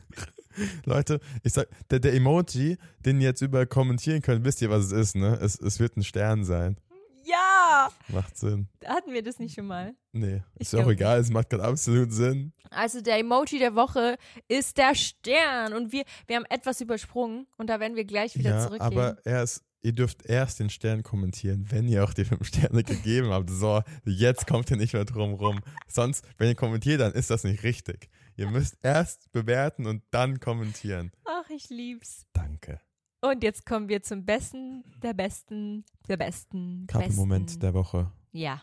[0.85, 4.87] Leute, ich sag, der, der Emoji, den ihr jetzt überall kommentieren könnt, wisst ihr, was
[4.87, 5.39] es ist, ne?
[5.41, 6.77] Es, es wird ein Stern sein.
[7.25, 7.91] Ja!
[8.09, 8.69] Macht Sinn.
[8.85, 9.95] Hatten wir das nicht schon mal?
[10.13, 12.53] Nee, Ich ist ja auch egal, es macht gerade absolut Sinn.
[12.71, 14.17] Also der Emoji der Woche
[14.49, 18.51] ist der Stern und wir, wir haben etwas übersprungen und da werden wir gleich wieder
[18.51, 18.87] ja, zurückgehen.
[18.87, 23.31] aber erst, ihr dürft erst den Stern kommentieren, wenn ihr auch die fünf Sterne gegeben
[23.31, 23.51] habt.
[23.51, 25.61] So, jetzt kommt ihr nicht mehr drum rum.
[25.89, 28.09] Sonst, wenn ihr kommentiert, dann ist das nicht richtig.
[28.41, 31.13] Ihr müsst erst bewerten und dann kommentieren.
[31.27, 32.25] Ach, ich lieb's.
[32.33, 32.81] Danke.
[33.21, 38.11] Und jetzt kommen wir zum Besten, der Besten, der Besten, Kappelmoment der Woche.
[38.33, 38.63] Ja.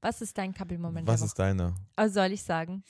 [0.00, 1.74] Was ist dein Kappelmoment Was ist deiner?
[1.96, 2.82] Also soll ich sagen?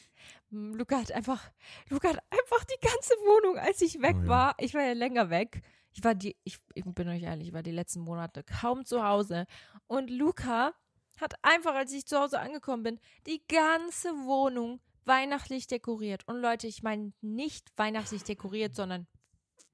[0.51, 1.51] Luca hat einfach,
[1.88, 4.28] Luca hat einfach die ganze Wohnung, als ich weg Oh ja.
[4.28, 4.55] war.
[4.59, 5.62] Ich war ja länger weg.
[5.90, 9.03] Ich war die, ich, ich bin euch ehrlich, ich war die letzten Monate kaum zu
[9.03, 9.46] Hause.
[9.88, 10.74] Und Luca
[11.20, 14.78] hat einfach, als ich zu Hause angekommen bin, die ganze Wohnung
[15.09, 16.22] weihnachtlich dekoriert.
[16.28, 19.06] Und Leute, ich meine nicht weihnachtlich dekoriert, sondern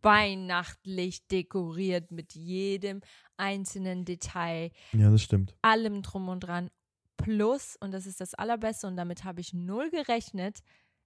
[0.01, 3.01] weihnachtlich dekoriert mit jedem
[3.37, 5.57] einzelnen Detail, Ja, das stimmt.
[5.62, 6.70] allem drum und dran.
[7.16, 10.61] Plus, und das ist das Allerbeste, und damit habe ich null gerechnet,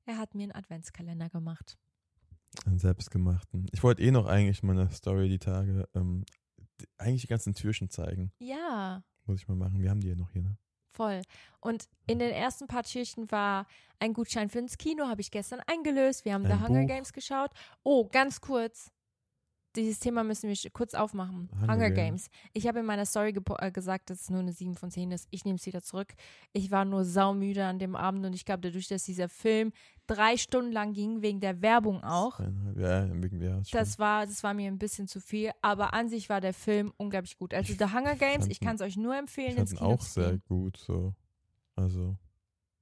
[0.05, 1.77] er hat mir einen Adventskalender gemacht.
[2.65, 3.67] Einen selbstgemachten.
[3.73, 6.25] Ich wollte eh noch eigentlich meine Story die Tage, ähm,
[6.97, 8.33] eigentlich die ganzen Türchen zeigen.
[8.39, 9.81] Ja, Muss ich mal machen.
[9.83, 10.57] Wir haben die ja noch hier, ne?
[10.99, 11.23] Voll.
[11.61, 13.67] Und in den ersten paar Türchen war
[14.01, 16.25] ein Gutschein für ins Kino, habe ich gestern eingelöst.
[16.25, 16.89] Wir haben Ein The Hunger Buch.
[16.89, 17.51] Games geschaut.
[17.83, 18.91] Oh, ganz kurz.
[19.77, 21.51] Dieses Thema müssen wir kurz aufmachen.
[21.61, 22.31] Hunger Hunger, Games.
[22.31, 22.51] Games.
[22.53, 25.29] Ich habe in meiner Story äh, gesagt, dass es nur eine 7 von 10 ist.
[25.31, 26.15] Ich nehme es wieder zurück.
[26.53, 29.73] Ich war nur saumüde an dem Abend und ich glaube, dadurch, dass dieser Film
[30.07, 32.41] drei Stunden lang ging, wegen der Werbung auch.
[32.77, 33.59] Ja, ja.
[33.59, 35.51] ist das war, das war mir ein bisschen zu viel.
[35.61, 37.53] Aber an sich war der Film unglaublich gut.
[37.53, 39.91] Also The Hunger Games, fand ich kann es euch nur Ich empfehlen, fand ihn Kino
[39.91, 41.15] auch sehr gut, so.
[41.77, 42.17] Also,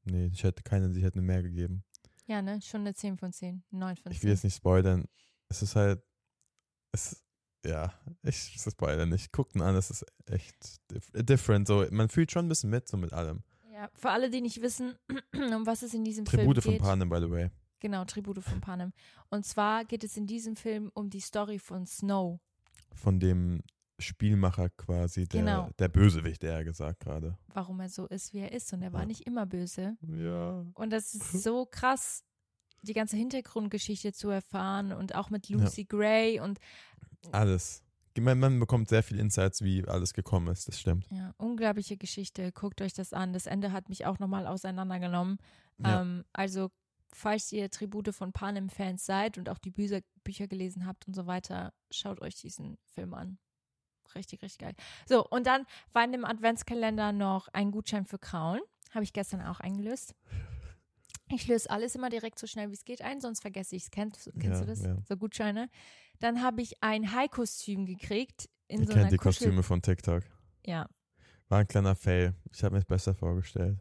[0.04, 1.82] nee, ich hätte keine, ich hätte mehr gegeben.
[2.26, 2.60] Ja, ne?
[2.62, 3.62] Schon eine 10 von 10.
[3.70, 4.12] 9 von 10.
[4.12, 5.04] Ich will jetzt nicht spoilern.
[5.48, 6.02] Es ist halt,
[7.00, 7.22] es,
[7.64, 7.92] ja,
[8.22, 9.32] ich spoilere nicht.
[9.32, 10.56] Guckt ihn an, es ist echt
[10.90, 11.66] dif different.
[11.68, 13.42] So, man fühlt schon ein bisschen mit, so mit allem.
[13.72, 14.94] Ja, für alle, die nicht wissen,
[15.34, 16.82] um was es in diesem Tribute Film von geht.
[16.82, 17.50] Panem, by the way.
[17.80, 18.92] Genau, Tribute von Panem.
[19.28, 22.40] Und zwar geht es in diesem Film um die Story von Snow.
[22.94, 23.60] Von dem
[23.98, 25.70] Spielmacher quasi, der, Genau.
[25.78, 27.36] der Bösewicht, der gesagt gerade.
[27.52, 28.72] Warum er so ist, wie er ist.
[28.72, 29.06] Und er war Ja.
[29.06, 29.96] nicht immer böse.
[30.02, 30.64] Ja.
[30.74, 32.24] Und das ist so krass,
[32.82, 36.58] die ganze Hintergrundgeschichte zu erfahren und auch mit Lucy Gray und
[37.32, 37.82] Alles.
[38.18, 41.06] Man, man bekommt sehr viel Insights, wie alles gekommen ist, das stimmt.
[41.10, 42.50] ja, unglaubliche Geschichte.
[42.52, 43.34] Guckt euch das an.
[43.34, 45.38] Das Ende hat mich auch nochmal auseinandergenommen.
[45.78, 46.00] Ja.
[46.00, 46.70] Ähm, also,
[47.12, 51.26] falls ihr Tribute von Panem-Fans seid und auch die Bücher, Bücher gelesen habt und so
[51.26, 53.38] weiter, schaut euch diesen Film an.
[54.14, 54.74] Richtig, richtig geil.
[55.06, 58.60] So, und dann war in dem Adventskalender noch ein Gutschein für Krauen.
[58.92, 60.14] Habe ich gestern auch eingelöst.
[61.28, 63.90] Ich löse alles immer direkt so schnell wie es geht ein, sonst vergesse ich es.
[63.90, 64.82] Kennst, kennst Ja, du das?
[64.82, 64.96] ja.
[65.08, 65.68] So Gutscheine.
[66.20, 68.48] Dann habe ich ein Hai-Kostüm gekriegt.
[68.68, 70.22] In Ihr so kennt einer die Kuschel Kostüme von TikTok.
[70.64, 70.88] Ja.
[71.48, 72.34] War ein kleiner Fail.
[72.52, 73.78] Ich habe mir es besser vorgestellt.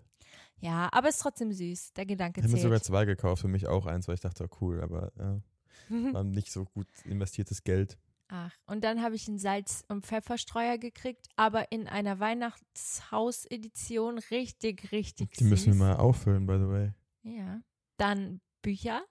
[0.59, 1.93] ja, aber ist trotzdem süß.
[1.93, 2.85] Der Gedanke Ich habe mir sogar zählt.
[2.87, 5.41] zwei gekauft, für mich auch eins, weil ich dachte, oh, cool, aber ja,
[6.13, 7.97] war nicht so gut investiertes Geld.
[8.27, 14.91] Ach, und dann habe ich einen Salz- und Pfefferstreuer gekriegt, aber in einer Weihnachtshaus-Edition richtig,
[14.91, 15.79] richtig Die müssen wir süß.
[15.79, 16.91] mal auffüllen, by the way.
[17.25, 17.61] Ja.
[17.97, 19.03] Dann Bücher.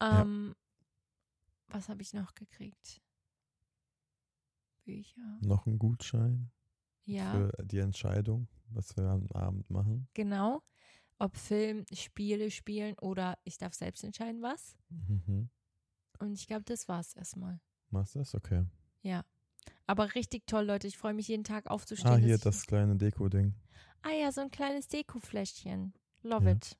[0.00, 0.20] Ja.
[0.22, 0.54] Ähm,
[1.68, 3.00] Was habe ich noch gekriegt?
[4.84, 5.38] Bücher.
[5.42, 6.50] Noch ein Gutschein
[7.04, 10.08] Ja, für die Entscheidung, was wir am Abend machen.
[10.14, 10.62] genau.
[11.20, 14.76] Ob Film, Spiele spielen oder ich darf selbst entscheiden, was.
[14.88, 15.50] Mhm.
[16.20, 17.60] Und ich glaube, das war's erstmal.
[17.90, 18.36] Machst du das?
[18.36, 18.64] Okay.
[19.02, 19.24] Ja.
[19.86, 20.86] Aber richtig toll, Leute.
[20.86, 22.12] Ich freue mich jeden Tag aufzustehen.
[22.12, 23.52] Ah, hier das kleine Deko-Ding.
[24.02, 25.92] Ah ja, so ein kleines Dekofläschchen.
[26.22, 26.52] Love Ja.
[26.52, 26.78] it.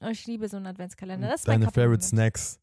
[0.00, 1.26] Und ich liebe so einen Adventskalender.
[1.26, 2.04] Und Das ist Deine Favorite.
[2.04, 2.60] Snacks.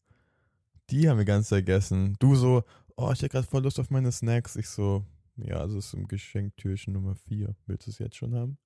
[0.90, 2.16] Die haben wir ganz vergessen.
[2.18, 2.62] Du so,
[2.96, 4.56] oh, ich hätte gerade voll Lust auf meine Snacks.
[4.56, 5.04] Ich so,
[5.36, 7.54] ja, also ist im Geschenktürchen Nummer 4.
[7.66, 8.58] Willst du es jetzt schon haben?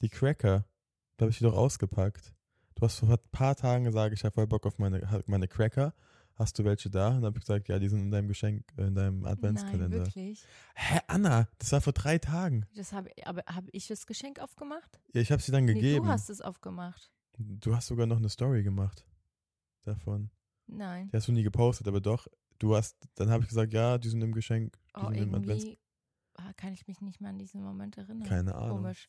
[0.00, 0.64] Die Cracker.
[1.16, 2.34] Da habe ich die doch ausgepackt.
[2.74, 5.94] Du hast vor ein paar Tagen gesagt, ich habe voll Bock auf meine, meine Cracker.
[6.34, 7.08] Hast du welche da?
[7.08, 9.32] Und dann habe ich gesagt, ja, die sind in deinem Geschenk, äh, in deinem Nein,
[9.32, 9.98] Adventskalender.
[9.98, 10.44] wirklich.
[10.74, 12.66] Hä, Anna, das war vor drei Tagen.
[12.74, 14.98] Das hab, aber habe ich das Geschenk aufgemacht?
[15.12, 16.04] Ja, ich habe sie dann Nee, gegeben.
[16.06, 17.10] du hast es aufgemacht.
[17.38, 19.04] Du hast sogar noch eine Story gemacht.
[19.84, 20.30] Davon.
[20.66, 21.08] Nein.
[21.10, 22.26] Die hast du nie gepostet, aber doch.
[22.58, 24.78] Du hast, dann habe ich gesagt, ja, die sind im Geschenk.
[24.96, 25.66] Die Oh, sind im Advents
[26.34, 28.28] ah, kann ich mich nicht mehr an diesen Moment erinnern.
[28.28, 28.82] Keine Ahnung.
[28.82, 29.08] Komisch.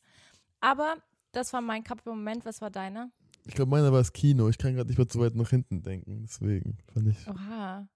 [0.59, 0.95] Aber
[1.31, 2.45] das war mein Kappelmoment.
[2.45, 3.11] Was war deiner?
[3.45, 4.49] Ich glaube, meiner war das Kino.
[4.49, 6.23] Ich kann gerade nicht mehr zu weit nach hinten denken.
[6.23, 7.27] Deswegen fand ich.
[7.27, 7.87] Oha.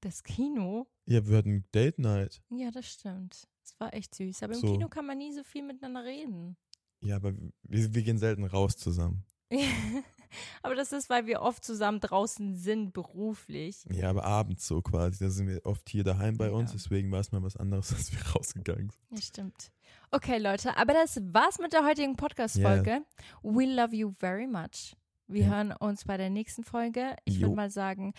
[0.00, 0.86] Das Kino?
[1.06, 2.40] Ja, wir hatten Date Night.
[2.50, 3.48] Ja, das stimmt.
[3.62, 4.42] Das war echt süß.
[4.42, 4.72] Aber im So.
[4.72, 6.56] Kino kann man nie so viel miteinander reden.
[7.00, 9.24] Ja, aber wir, wir gehen selten raus zusammen.
[10.62, 13.84] Aber das ist, weil wir oft zusammen draußen sind, beruflich.
[13.90, 15.24] Ja, aber abends so quasi.
[15.24, 16.76] Da sind wir oft hier daheim bei uns, Ja.
[16.76, 19.18] deswegen war es mal was anderes, als wir rausgegangen sind.
[19.18, 19.72] Ja, stimmt.
[20.12, 23.02] Okay, Leute, aber das war's mit der heutigen Podcast-Folge.
[23.42, 24.94] We love you very much.
[25.26, 25.48] Wir Ja.
[25.50, 27.16] hören uns bei der nächsten Folge.
[27.24, 28.12] Ich würde mal sagen,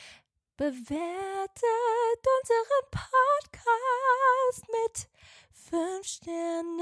[0.58, 1.00] bewertet
[2.42, 5.10] unseren Podcast mit
[5.54, 6.82] fünf Sternen.